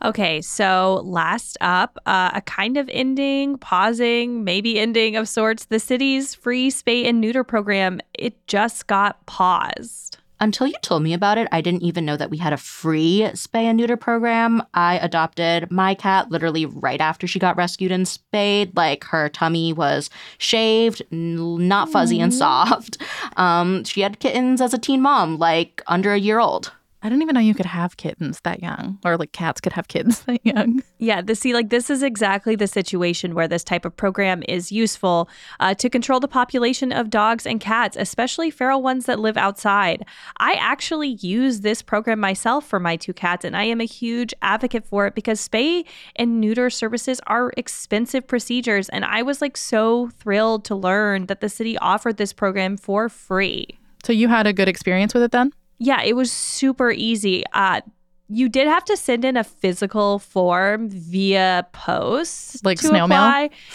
Okay, 0.04 0.42
so 0.42 1.00
last 1.06 1.56
up, 1.62 1.98
uh, 2.04 2.30
a 2.34 2.42
kind 2.42 2.76
of 2.76 2.90
ending, 2.92 3.56
pausing, 3.56 4.44
maybe 4.44 4.78
ending 4.78 5.16
of 5.16 5.26
sorts. 5.26 5.64
The 5.64 5.80
city's 5.80 6.34
free 6.34 6.70
spay 6.70 7.06
and 7.06 7.22
neuter 7.22 7.42
program, 7.42 8.02
it 8.12 8.46
just 8.46 8.86
got 8.86 9.24
paused. 9.24 10.18
Until 10.40 10.66
you 10.66 10.74
told 10.82 11.02
me 11.02 11.14
about 11.14 11.38
it, 11.38 11.48
I 11.52 11.62
didn't 11.62 11.84
even 11.84 12.04
know 12.04 12.18
that 12.18 12.28
we 12.28 12.36
had 12.36 12.52
a 12.52 12.58
free 12.58 13.20
spay 13.32 13.62
and 13.62 13.78
neuter 13.78 13.96
program. 13.96 14.62
I 14.74 14.98
adopted 14.98 15.70
my 15.70 15.94
cat 15.94 16.30
literally 16.30 16.66
right 16.66 17.00
after 17.00 17.26
she 17.26 17.38
got 17.38 17.56
rescued 17.56 17.90
and 17.90 18.06
spayed. 18.06 18.76
Like 18.76 19.04
her 19.04 19.30
tummy 19.30 19.72
was 19.72 20.10
shaved, 20.36 21.00
n- 21.10 21.66
not 21.66 21.88
fuzzy 21.88 22.20
and 22.20 22.34
soft. 22.34 22.98
Um, 23.36 23.82
she 23.84 24.02
had 24.02 24.20
kittens 24.20 24.60
as 24.60 24.74
a 24.74 24.78
teen 24.78 25.00
mom, 25.00 25.38
like 25.38 25.82
under 25.88 26.12
a 26.12 26.18
year 26.18 26.38
old. 26.38 26.70
I 27.04 27.10
didn't 27.10 27.20
even 27.20 27.34
know 27.34 27.40
you 27.40 27.54
could 27.54 27.66
have 27.66 27.98
kittens 27.98 28.40
that 28.44 28.62
young, 28.62 28.98
or 29.04 29.18
like 29.18 29.32
cats 29.32 29.60
could 29.60 29.74
have 29.74 29.88
kids 29.88 30.20
that 30.24 30.40
young. 30.42 30.82
Yeah, 30.98 31.20
the 31.20 31.34
see, 31.34 31.52
like 31.52 31.68
this 31.68 31.90
is 31.90 32.02
exactly 32.02 32.56
the 32.56 32.66
situation 32.66 33.34
where 33.34 33.46
this 33.46 33.62
type 33.62 33.84
of 33.84 33.94
program 33.94 34.42
is 34.48 34.72
useful 34.72 35.28
uh, 35.60 35.74
to 35.74 35.90
control 35.90 36.18
the 36.18 36.28
population 36.28 36.92
of 36.92 37.10
dogs 37.10 37.46
and 37.46 37.60
cats, 37.60 37.94
especially 38.00 38.50
feral 38.50 38.80
ones 38.80 39.04
that 39.04 39.20
live 39.20 39.36
outside. 39.36 40.06
I 40.38 40.54
actually 40.54 41.18
use 41.20 41.60
this 41.60 41.82
program 41.82 42.20
myself 42.20 42.66
for 42.66 42.80
my 42.80 42.96
two 42.96 43.12
cats, 43.12 43.44
and 43.44 43.54
I 43.54 43.64
am 43.64 43.82
a 43.82 43.84
huge 43.84 44.32
advocate 44.40 44.86
for 44.86 45.06
it 45.06 45.14
because 45.14 45.46
spay 45.46 45.84
and 46.16 46.40
neuter 46.40 46.70
services 46.70 47.20
are 47.26 47.52
expensive 47.58 48.26
procedures, 48.26 48.88
and 48.88 49.04
I 49.04 49.20
was 49.20 49.42
like 49.42 49.58
so 49.58 50.08
thrilled 50.18 50.64
to 50.64 50.74
learn 50.74 51.26
that 51.26 51.42
the 51.42 51.50
city 51.50 51.76
offered 51.76 52.16
this 52.16 52.32
program 52.32 52.78
for 52.78 53.10
free. 53.10 53.78
So 54.04 54.14
you 54.14 54.28
had 54.28 54.46
a 54.46 54.54
good 54.54 54.68
experience 54.68 55.12
with 55.12 55.22
it 55.22 55.32
then? 55.32 55.52
Yeah, 55.78 56.02
it 56.02 56.14
was 56.14 56.30
super 56.30 56.90
easy. 56.90 57.44
Uh, 57.52 57.80
you 58.28 58.48
did 58.48 58.66
have 58.66 58.84
to 58.86 58.96
send 58.96 59.24
in 59.24 59.36
a 59.36 59.44
physical 59.44 60.18
form 60.18 60.88
via 60.88 61.66
post, 61.72 62.64
Like 62.64 62.78
snail 62.78 63.06
mail? 63.06 63.18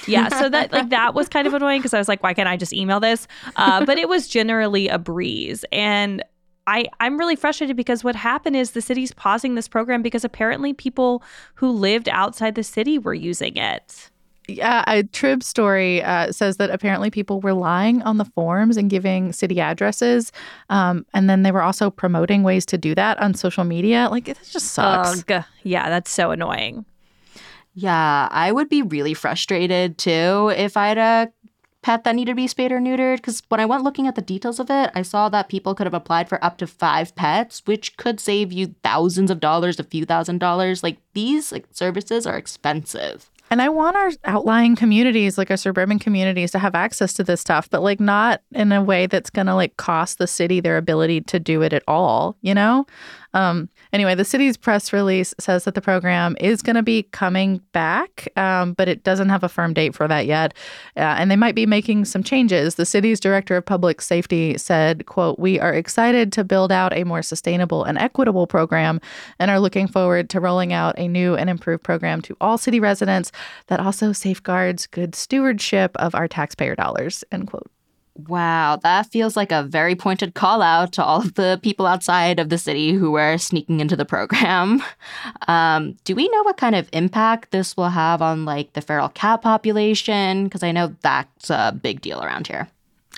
Yeah, 0.08 0.28
so 0.30 0.50
that 0.50 0.72
like 0.72 0.90
that 0.98 1.14
was 1.14 1.30
kind 1.30 1.48
of 1.48 1.54
annoying 1.54 1.80
because 1.80 1.94
I 1.94 2.00
was 2.00 2.08
like, 2.08 2.24
why 2.24 2.34
can't 2.34 2.50
I 2.50 2.58
just 2.58 2.74
email 2.74 3.00
this? 3.00 3.28
Uh, 3.56 3.86
but 3.86 3.98
it 3.98 4.10
was 4.10 4.28
generally 4.28 4.88
a 4.88 4.98
breeze, 4.98 5.64
and 5.72 6.24
I 6.66 6.86
I'm 7.00 7.18
really 7.18 7.36
frustrated 7.36 7.76
because 7.76 8.04
what 8.04 8.16
happened 8.16 8.56
is 8.56 8.72
the 8.72 8.82
city's 8.82 9.14
pausing 9.14 9.56
this 9.56 9.68
program 9.68 10.02
because 10.02 10.24
apparently 10.24 10.74
people 10.74 11.24
who 11.56 11.72
lived 11.72 12.10
outside 12.10 12.56
the 12.56 12.64
city 12.64 12.98
were 12.98 13.14
using 13.14 13.56
it. 13.56 14.10
Yeah, 14.50 14.84
a 14.88 15.04
Trib 15.04 15.44
story 15.44 16.04
uh, 16.04 16.32
says 16.32 16.58
that 16.58 16.70
apparently 16.70 17.10
people 17.10 17.40
were 17.42 17.54
lying 17.54 18.02
on 18.04 18.18
the 18.18 18.26
forms 18.26 18.78
and 18.78 18.90
giving 18.90 19.32
city 19.34 19.60
addresses, 19.60 20.32
um, 20.70 21.06
and 21.14 21.30
then 21.30 21.44
they 21.44 21.52
were 21.52 21.62
also 21.62 21.90
promoting 21.90 22.44
ways 22.44 22.66
to 22.68 22.78
do 22.78 22.96
that 22.96 23.20
on 23.22 23.34
social 23.34 23.64
media. 23.64 24.08
Like 24.10 24.28
it 24.28 24.38
just 24.50 24.72
sucks. 24.72 25.24
Ugh. 25.30 25.44
Yeah, 25.64 25.90
that's 25.90 26.12
so 26.12 26.32
annoying. 26.32 26.86
Yeah, 27.74 28.28
I 28.32 28.52
would 28.52 28.70
be 28.70 28.82
really 28.82 29.14
frustrated 29.14 29.98
too 29.98 30.52
if 30.56 30.76
I 30.76 30.88
had 30.88 30.98
a 30.98 31.32
pet 31.82 32.04
that 32.04 32.16
needed 32.16 32.32
to 32.32 32.36
be 32.36 32.48
spayed 32.48 32.72
or 32.72 32.80
neutered. 32.80 33.18
Because 33.18 33.42
when 33.50 33.60
I 33.60 33.66
went 33.66 33.84
looking 33.84 34.08
at 34.08 34.16
the 34.16 34.22
details 34.22 34.60
of 34.60 34.70
it, 34.70 34.92
I 34.96 35.02
saw 35.02 35.30
that 35.30 35.50
people 35.50 35.76
could 35.76 35.88
have 35.88 35.94
applied 35.94 36.28
for 36.28 36.44
up 36.44 36.58
to 36.58 36.68
five 36.68 37.16
pets, 37.16 37.62
which 37.66 37.96
could 37.98 38.20
save 38.20 38.52
you 38.52 38.76
thousands 38.84 39.32
of 39.32 39.40
dollars, 39.40 39.80
a 39.80 39.84
few 39.84 40.06
thousand 40.06 40.40
dollars. 40.40 40.84
Like 40.84 40.98
these 41.14 41.52
like, 41.52 41.68
services 41.72 42.28
are 42.28 42.38
expensive. 42.38 43.30
And 43.50 43.62
I 43.62 43.70
want 43.70 43.96
our 43.96 44.12
outlying 44.26 44.76
communities, 44.76 45.38
like 45.38 45.50
our 45.50 45.58
suburban 45.58 46.00
communities, 46.00 46.52
to 46.52 46.60
have 46.60 46.76
access 46.76 47.14
to 47.14 47.24
this 47.24 47.42
stuff, 47.42 47.70
but 47.70 47.82
like 47.82 48.00
not 48.00 48.42
in 48.52 48.72
a 48.72 48.84
way 48.84 49.08
that's 49.08 49.30
going 49.30 49.48
to 49.48 49.56
like 49.56 49.78
cost 49.78 50.18
the 50.18 50.28
city 50.28 50.60
their 50.60 50.78
ability 50.78 51.22
to 51.22 51.40
do 51.40 51.62
it 51.62 51.74
at 51.74 51.84
all, 51.88 52.38
you 52.42 52.54
know? 52.54 52.86
Um, 53.34 53.70
anyway, 53.94 54.16
the 54.16 54.26
city's 54.26 54.58
press 54.58 54.92
release 54.92 55.34
says 55.40 55.64
that 55.66 55.76
the 55.76 55.82
program 55.82 56.36
is 56.40 56.62
going 56.62 56.76
to 56.76 56.84
be 56.84 57.04
coming 57.04 57.62
back, 57.72 58.28
um, 58.36 58.74
but 58.74 58.88
it 58.88 59.04
doesn't 59.04 59.30
have 59.30 59.44
a 59.44 59.50
firm 59.50 59.74
date 59.74 59.96
for 59.96 60.08
that 60.08 60.26
yet. 60.26 60.54
Uh, 60.98 61.16
and 61.18 61.30
they 61.30 61.36
might 61.36 61.56
be 61.56 61.66
making 61.66 62.06
some 62.06 62.24
changes. 62.24 62.76
The 62.76 62.86
city's 62.86 63.20
director 63.20 63.56
of 63.56 63.66
public 63.66 64.02
safety 64.02 64.58
said, 64.58 65.06
quote, 65.06 65.40
we 65.40 65.60
are 65.60 65.74
excited 65.74 66.32
to 66.34 66.44
build 66.44 66.72
out 66.72 66.94
a 66.94 67.04
more 67.04 67.22
sustainable 67.22 67.84
and 67.84 67.98
equitable 67.98 68.48
program 68.48 69.00
and 69.38 69.52
are 69.52 69.60
looking 69.60 69.88
forward 69.88 70.30
to 70.32 70.40
rolling 70.40 70.74
out 70.74 70.98
a 70.98 71.08
new 71.08 71.36
and 71.36 71.50
improved 71.50 71.84
program 71.84 72.22
to 72.22 72.36
all 72.42 72.58
city 72.58 72.80
residents 72.80 73.32
that 73.68 73.80
also 73.80 74.12
safeguards 74.12 74.88
good 74.88 75.16
stewardship 75.16 75.96
of 75.98 76.16
our 76.16 76.28
taxpayer 76.28 76.76
dollars, 76.76 77.24
end 77.32 77.48
quote. 77.48 77.70
Wow, 78.28 78.78
that 78.84 79.12
feels 79.12 79.38
like 79.38 79.52
a 79.52 79.64
very 79.64 79.96
pointed 79.96 80.34
call 80.34 80.62
out 80.62 80.92
to 80.94 81.04
all 81.04 81.22
of 81.22 81.36
the 81.36 81.60
people 81.64 81.86
outside 81.86 82.40
of 82.40 82.50
the 82.50 82.58
city 82.58 82.94
who 82.94 83.12
were 83.12 83.38
sneaking 83.38 83.80
into 83.80 83.96
the 83.96 84.06
program. 84.06 84.84
Um, 85.48 85.98
do 86.04 86.16
we 86.16 86.28
know 86.30 86.44
what 86.44 86.58
kind 86.58 86.76
of 86.76 86.88
impact 86.94 87.52
this 87.52 87.76
will 87.76 87.90
have 87.90 88.22
on 88.22 88.46
like 88.46 88.74
the 88.74 88.82
feral 88.82 89.10
cat 89.10 89.42
population? 89.42 90.44
Because 90.44 90.62
I 90.62 90.72
know 90.72 90.96
that's 91.02 91.50
a 91.50 91.78
big 91.82 92.02
deal 92.02 92.22
around 92.22 92.48
here. 92.48 92.70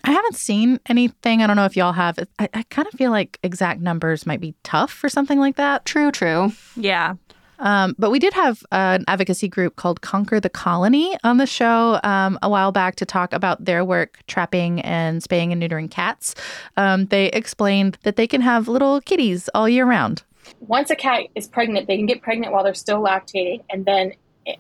I 0.04 0.12
haven't 0.12 0.36
seen 0.36 0.80
anything. 0.88 1.42
I 1.42 1.48
don't 1.48 1.56
know 1.56 1.66
if 1.66 1.78
y'all 1.78 1.94
have. 1.94 2.18
I, 2.40 2.50
I 2.54 2.64
kind 2.64 2.88
of 2.88 2.94
feel 2.94 3.12
like 3.12 3.38
exact 3.44 3.82
numbers 3.82 4.26
might 4.26 4.40
be 4.40 4.56
tough 4.64 4.92
for 4.92 5.10
something 5.10 5.40
like 5.40 5.58
that. 5.58 5.86
True, 5.86 6.12
true. 6.12 6.54
Yeah, 6.76 7.16
Um, 7.62 7.96
but 7.98 8.12
we 8.12 8.20
did 8.20 8.34
have 8.34 8.64
an 8.72 9.06
advocacy 9.08 9.48
group 9.48 9.76
called 9.78 10.02
Conquer 10.02 10.40
the 10.40 10.50
Colony 10.50 11.16
on 11.24 11.38
the 11.38 11.46
show 11.46 12.00
um, 12.04 12.38
a 12.42 12.50
while 12.50 12.72
back 12.72 12.96
to 12.98 13.06
talk 13.06 13.32
about 13.32 13.64
their 13.64 13.86
work 13.86 14.20
trapping 14.28 14.82
and 14.82 15.24
spaying 15.24 15.54
and 15.54 15.62
neutering 15.62 15.90
cats. 15.90 16.36
Um, 16.76 17.06
they 17.06 17.28
explained 17.28 17.98
that 18.04 18.16
they 18.16 18.28
can 18.28 18.42
have 18.42 18.68
little 18.68 19.00
kitties 19.02 19.50
all 19.56 19.70
year 19.70 19.86
round. 19.86 20.24
once 20.60 20.90
a 20.90 20.96
cat 20.96 21.28
is 21.36 21.48
pregnant, 21.48 21.88
they 21.88 21.98
can 21.98 22.08
get 22.08 22.22
pregnant 22.22 22.52
while 22.52 22.64
they're 22.64 22.74
still 22.74 23.02
lactating, 23.02 23.62
and 23.70 23.86
then 23.86 24.14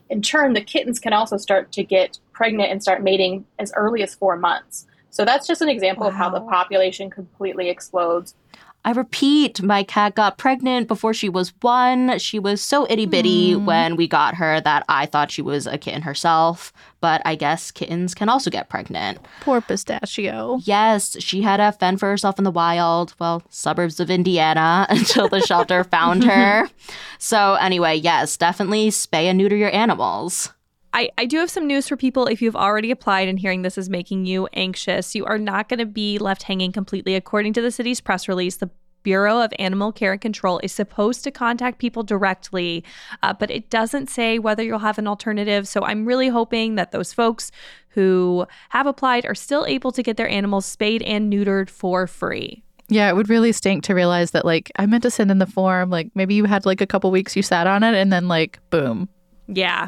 in 0.09 0.21
turn, 0.21 0.53
the 0.53 0.61
kittens 0.61 0.99
can 0.99 1.13
also 1.13 1.37
start 1.37 1.71
to 1.71 1.83
get 1.83 2.19
pregnant 2.33 2.71
and 2.71 2.81
start 2.81 3.01
mating 3.01 3.45
as 3.57 3.73
early 3.75 4.03
as 4.03 4.13
four 4.13 4.37
months. 4.37 4.85
So 5.09 5.25
that's 5.25 5.47
just 5.47 5.61
an 5.61 5.69
example 5.69 6.05
of 6.05 6.13
how 6.13 6.29
the 6.29 6.39
population 6.39 7.09
completely 7.09 7.69
explodes. 7.69 8.35
I 8.83 8.91
repeat, 8.91 9.61
my 9.61 9.83
cat 9.83 10.15
got 10.15 10.39
pregnant 10.39 10.87
before 10.87 11.13
she 11.13 11.29
was 11.29 11.53
one. 11.61 12.17
She 12.17 12.39
was 12.39 12.61
so 12.61 12.87
itty 12.89 13.05
bitty 13.05 13.53
hmm. 13.53 13.65
when 13.65 13.95
we 13.95 14.07
got 14.07 14.35
her 14.35 14.59
that 14.61 14.83
I 14.89 15.05
thought 15.05 15.29
she 15.29 15.43
was 15.43 15.67
a 15.67 15.77
kitten 15.77 16.01
herself. 16.01 16.73
But 16.99 17.21
I 17.23 17.35
guess 17.35 17.69
kittens 17.71 18.15
can 18.15 18.27
also 18.27 18.49
get 18.49 18.69
pregnant. 18.69 19.19
Poor 19.41 19.61
pistachio. 19.61 20.59
Yes, 20.63 21.15
she 21.19 21.41
had 21.41 21.57
to 21.57 21.71
fend 21.71 21.99
for 21.99 22.09
herself 22.09 22.39
in 22.39 22.43
the 22.43 22.51
wild, 22.51 23.13
well, 23.19 23.43
suburbs 23.49 23.99
of 23.99 24.09
Indiana, 24.09 24.87
until 24.89 25.27
the 25.27 25.41
shelter 25.41 25.83
found 25.83 26.23
her. 26.25 26.67
So, 27.19 27.55
anyway, 27.55 27.95
yes, 27.95 28.37
definitely 28.37 28.89
spay 28.89 29.25
and 29.25 29.37
neuter 29.37 29.55
your 29.55 29.73
animals. 29.73 30.51
I, 30.93 31.09
I 31.17 31.25
do 31.25 31.37
have 31.37 31.49
some 31.49 31.67
news 31.67 31.87
for 31.87 31.95
people 31.95 32.27
if 32.27 32.41
you've 32.41 32.55
already 32.55 32.91
applied 32.91 33.29
and 33.29 33.39
hearing 33.39 33.61
this 33.61 33.77
is 33.77 33.89
making 33.89 34.25
you 34.25 34.47
anxious. 34.53 35.15
You 35.15 35.25
are 35.25 35.37
not 35.37 35.69
going 35.69 35.79
to 35.79 35.85
be 35.85 36.17
left 36.17 36.43
hanging 36.43 36.71
completely. 36.71 37.15
According 37.15 37.53
to 37.53 37.61
the 37.61 37.71
city's 37.71 38.01
press 38.01 38.27
release, 38.27 38.57
the 38.57 38.69
Bureau 39.03 39.41
of 39.41 39.51
Animal 39.57 39.91
Care 39.91 40.11
and 40.11 40.21
Control 40.21 40.59
is 40.61 40.71
supposed 40.71 41.23
to 41.23 41.31
contact 41.31 41.79
people 41.79 42.03
directly, 42.03 42.83
uh, 43.23 43.33
but 43.33 43.49
it 43.49 43.69
doesn't 43.69 44.09
say 44.09 44.37
whether 44.37 44.61
you'll 44.61 44.79
have 44.79 44.99
an 44.99 45.07
alternative. 45.07 45.67
So 45.67 45.83
I'm 45.83 46.05
really 46.05 46.27
hoping 46.27 46.75
that 46.75 46.91
those 46.91 47.13
folks 47.13 47.51
who 47.89 48.45
have 48.69 48.85
applied 48.85 49.25
are 49.25 49.33
still 49.33 49.65
able 49.65 49.91
to 49.93 50.03
get 50.03 50.17
their 50.17 50.29
animals 50.29 50.65
spayed 50.65 51.01
and 51.01 51.31
neutered 51.31 51.69
for 51.69 52.05
free. 52.05 52.63
Yeah, 52.89 53.09
it 53.09 53.15
would 53.15 53.29
really 53.29 53.53
stink 53.53 53.83
to 53.85 53.95
realize 53.95 54.31
that, 54.31 54.45
like, 54.45 54.71
I 54.75 54.85
meant 54.85 55.03
to 55.03 55.11
send 55.11 55.31
in 55.31 55.39
the 55.39 55.45
form. 55.47 55.89
Like, 55.89 56.11
maybe 56.13 56.35
you 56.35 56.45
had 56.45 56.65
like 56.65 56.81
a 56.81 56.87
couple 56.87 57.09
weeks 57.09 57.35
you 57.35 57.41
sat 57.41 57.65
on 57.65 57.83
it 57.83 57.95
and 57.95 58.11
then, 58.11 58.27
like, 58.27 58.59
boom. 58.69 59.07
Yeah. 59.47 59.87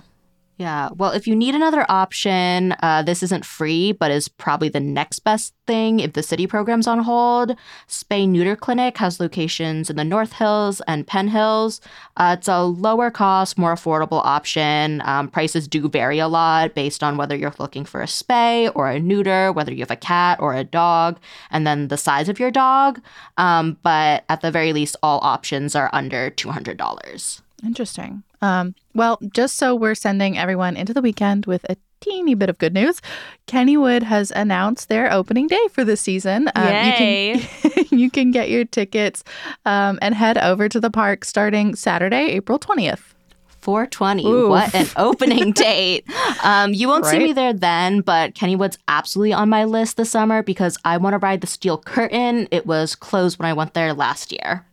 Yeah. 0.58 0.90
Well, 0.96 1.12
if 1.12 1.26
you 1.26 1.36
need 1.36 1.56
another 1.56 1.84
option, 1.90 2.76
uh, 2.84 3.02
this 3.02 3.24
isn't 3.24 3.44
free, 3.44 3.92
but 3.92 4.12
is 4.12 4.28
probably 4.28 4.70
the 4.70 4.80
next 4.80 5.20
best 5.20 5.54
thing 5.66 6.00
if 6.00 6.14
the 6.14 6.22
city 6.22 6.46
program's 6.46 6.86
on 6.86 7.00
hold. 7.00 7.56
Spay 7.88 8.30
Neuter 8.30 8.56
Clinic 8.56 8.98
has 8.98 9.20
locations 9.20 9.90
in 9.90 9.96
the 9.96 10.04
North 10.04 10.34
Hills 10.34 10.80
and 10.88 11.08
Penn 11.08 11.30
Hills. 11.30 11.82
Uh, 12.18 12.36
it's 12.38 12.48
a 12.48 12.62
lower 12.62 13.10
cost, 13.10 13.58
more 13.58 13.74
affordable 13.74 14.24
option. 14.24 15.02
Um, 15.06 15.28
prices 15.28 15.68
do 15.68 15.90
vary 15.90 16.20
a 16.20 16.28
lot 16.28 16.76
based 16.76 17.02
on 17.02 17.18
whether 17.18 17.36
you're 17.36 17.54
looking 17.58 17.84
for 17.84 18.02
a 18.02 18.06
spay 18.06 18.72
or 18.76 18.90
a 18.90 19.00
neuter, 19.00 19.52
whether 19.52 19.74
you 19.74 19.80
have 19.80 19.92
a 19.92 19.96
cat 19.96 20.40
or 20.40 20.54
a 20.54 20.64
dog, 20.64 21.20
and 21.50 21.66
then 21.66 21.88
the 21.88 21.98
size 21.98 22.30
of 22.30 22.40
your 22.40 22.52
dog. 22.52 23.02
Um, 23.38 23.78
but 23.82 24.24
at 24.30 24.42
the 24.42 24.52
very 24.52 24.72
least, 24.72 24.98
all 25.02 25.20
options 25.24 25.76
are 25.76 25.90
under 25.94 26.30
$200. 26.30 27.42
Interesting. 27.66 28.24
Um, 28.44 28.76
well, 28.94 29.20
just 29.34 29.56
so 29.56 29.74
we're 29.74 29.96
sending 29.96 30.38
everyone 30.38 30.76
into 30.76 30.94
the 30.94 31.02
weekend 31.02 31.46
with 31.46 31.66
a 31.70 31.78
teeny 32.02 32.36
bit 32.36 32.50
of 32.50 32.58
good 32.58 32.74
news, 32.74 33.02
Kennywood 33.48 34.04
has 34.04 34.32
announced 34.32 34.90
their 34.90 35.12
opening 35.12 35.48
day 35.48 35.68
for 35.72 35.86
the 35.86 35.96
season. 35.96 36.50
Um, 36.54 36.68
Yay. 36.68 37.34
You 37.36 37.40
can, 37.40 37.86
you 38.00 38.12
can 38.12 38.32
get 38.32 38.50
your 38.50 38.66
tickets 38.66 39.24
um, 39.66 39.98
and 40.02 40.14
head 40.14 40.38
over 40.38 40.68
to 40.68 40.82
the 40.82 40.92
park 40.92 41.24
starting 41.24 41.74
Saturday, 41.76 42.32
April 42.32 42.60
20th. 42.60 43.14
420. 43.62 44.26
Oof. 44.26 44.50
What 44.50 44.76
an 44.76 44.88
opening 44.98 45.52
date. 45.54 46.06
Um, 46.44 46.74
you 46.74 46.90
won't 46.90 47.06
see 47.06 47.18
me 47.18 47.32
there 47.32 47.54
then, 47.54 48.02
but 48.02 48.36
Kennywood's 48.36 48.78
absolutely 48.90 49.32
on 49.32 49.48
my 49.48 49.64
list 49.64 49.96
this 49.96 50.10
summer 50.10 50.44
because 50.44 50.78
I 50.84 50.98
want 50.98 51.14
to 51.14 51.18
ride 51.18 51.40
the 51.40 51.48
Steel 51.48 51.78
Curtain. 51.78 52.50
It 52.52 52.66
was 52.66 52.94
closed 52.94 53.40
when 53.40 53.48
I 53.48 53.54
went 53.54 53.74
there 53.74 53.94
last 53.94 54.34
year. 54.34 54.66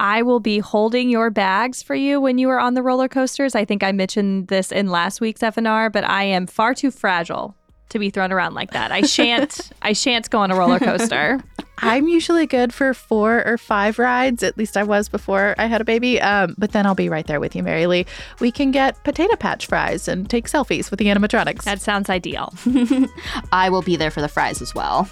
I 0.00 0.22
will 0.22 0.40
be 0.40 0.60
holding 0.60 1.10
your 1.10 1.28
bags 1.28 1.82
for 1.82 1.94
you 1.94 2.22
when 2.22 2.38
you 2.38 2.48
are 2.48 2.58
on 2.58 2.72
the 2.72 2.82
roller 2.82 3.06
coasters. 3.06 3.54
I 3.54 3.66
think 3.66 3.82
I 3.84 3.92
mentioned 3.92 4.48
this 4.48 4.72
in 4.72 4.88
last 4.88 5.20
week's 5.20 5.42
FNR, 5.42 5.92
but 5.92 6.04
I 6.04 6.24
am 6.24 6.46
far 6.46 6.72
too 6.72 6.90
fragile 6.90 7.54
to 7.90 7.98
be 7.98 8.08
thrown 8.08 8.32
around 8.32 8.54
like 8.54 8.70
that. 8.70 8.92
I 8.92 9.02
shan't 9.02 9.70
I 9.82 9.92
shan't 9.92 10.30
go 10.30 10.38
on 10.38 10.50
a 10.50 10.56
roller 10.56 10.78
coaster. 10.78 11.40
I'm 11.82 12.08
usually 12.08 12.46
good 12.46 12.72
for 12.72 12.94
four 12.94 13.44
or 13.44 13.58
five 13.58 13.98
rides. 13.98 14.42
At 14.42 14.56
least 14.56 14.76
I 14.76 14.84
was 14.84 15.08
before 15.08 15.54
I 15.58 15.66
had 15.66 15.82
a 15.82 15.84
baby. 15.84 16.20
Um, 16.20 16.54
but 16.56 16.72
then 16.72 16.86
I'll 16.86 16.94
be 16.94 17.08
right 17.08 17.26
there 17.26 17.40
with 17.40 17.54
you, 17.54 17.62
Mary 17.62 17.86
Lee. 17.86 18.06
We 18.38 18.50
can 18.50 18.70
get 18.70 19.02
potato 19.04 19.36
patch 19.36 19.66
fries 19.66 20.08
and 20.08 20.28
take 20.28 20.46
selfies 20.46 20.90
with 20.90 20.98
the 20.98 21.06
animatronics. 21.06 21.64
That 21.64 21.80
sounds 21.80 22.08
ideal. 22.08 22.54
I 23.52 23.68
will 23.70 23.82
be 23.82 23.96
there 23.96 24.10
for 24.10 24.20
the 24.20 24.28
fries 24.28 24.62
as 24.62 24.74
well. 24.74 25.08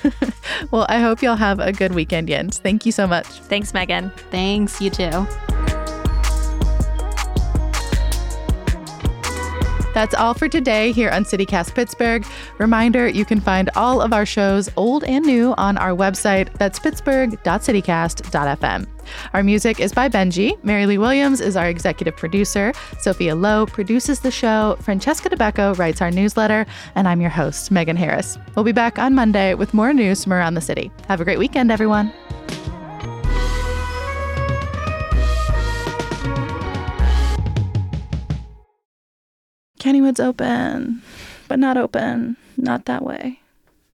well, 0.70 0.86
I 0.88 1.00
hope 1.00 1.22
y'all 1.22 1.36
have 1.36 1.60
a 1.60 1.72
good 1.72 1.94
weekend, 1.94 2.28
Yens. 2.28 2.58
Thank 2.58 2.86
you 2.86 2.92
so 2.92 3.06
much. 3.06 3.26
Thanks, 3.26 3.72
Megan. 3.74 4.10
Thanks, 4.30 4.80
you 4.80 4.90
too. 4.90 5.26
That's 9.96 10.14
all 10.14 10.34
for 10.34 10.46
today 10.46 10.92
here 10.92 11.08
on 11.08 11.24
CityCast 11.24 11.74
Pittsburgh. 11.74 12.22
Reminder 12.58 13.08
you 13.08 13.24
can 13.24 13.40
find 13.40 13.70
all 13.76 14.02
of 14.02 14.12
our 14.12 14.26
shows, 14.26 14.68
old 14.76 15.04
and 15.04 15.24
new, 15.24 15.54
on 15.56 15.78
our 15.78 15.92
website. 15.92 16.52
That's 16.58 16.78
pittsburgh.citycast.fm. 16.78 18.86
Our 19.32 19.42
music 19.42 19.80
is 19.80 19.94
by 19.94 20.10
Benji. 20.10 20.62
Mary 20.62 20.84
Lee 20.84 20.98
Williams 20.98 21.40
is 21.40 21.56
our 21.56 21.70
executive 21.70 22.14
producer. 22.14 22.74
Sophia 22.98 23.34
Lowe 23.34 23.64
produces 23.64 24.20
the 24.20 24.30
show. 24.30 24.76
Francesca 24.82 25.30
DeBecco 25.30 25.78
writes 25.78 26.02
our 26.02 26.10
newsletter. 26.10 26.66
And 26.94 27.08
I'm 27.08 27.22
your 27.22 27.30
host, 27.30 27.70
Megan 27.70 27.96
Harris. 27.96 28.36
We'll 28.54 28.66
be 28.66 28.72
back 28.72 28.98
on 28.98 29.14
Monday 29.14 29.54
with 29.54 29.72
more 29.72 29.94
news 29.94 30.22
from 30.22 30.34
around 30.34 30.56
the 30.56 30.60
city. 30.60 30.92
Have 31.08 31.22
a 31.22 31.24
great 31.24 31.38
weekend, 31.38 31.72
everyone. 31.72 32.12
Kennywood's 39.86 40.18
open, 40.18 41.00
but 41.46 41.60
not 41.60 41.76
open. 41.76 42.36
Not 42.56 42.86
that 42.86 43.04
way. 43.04 43.38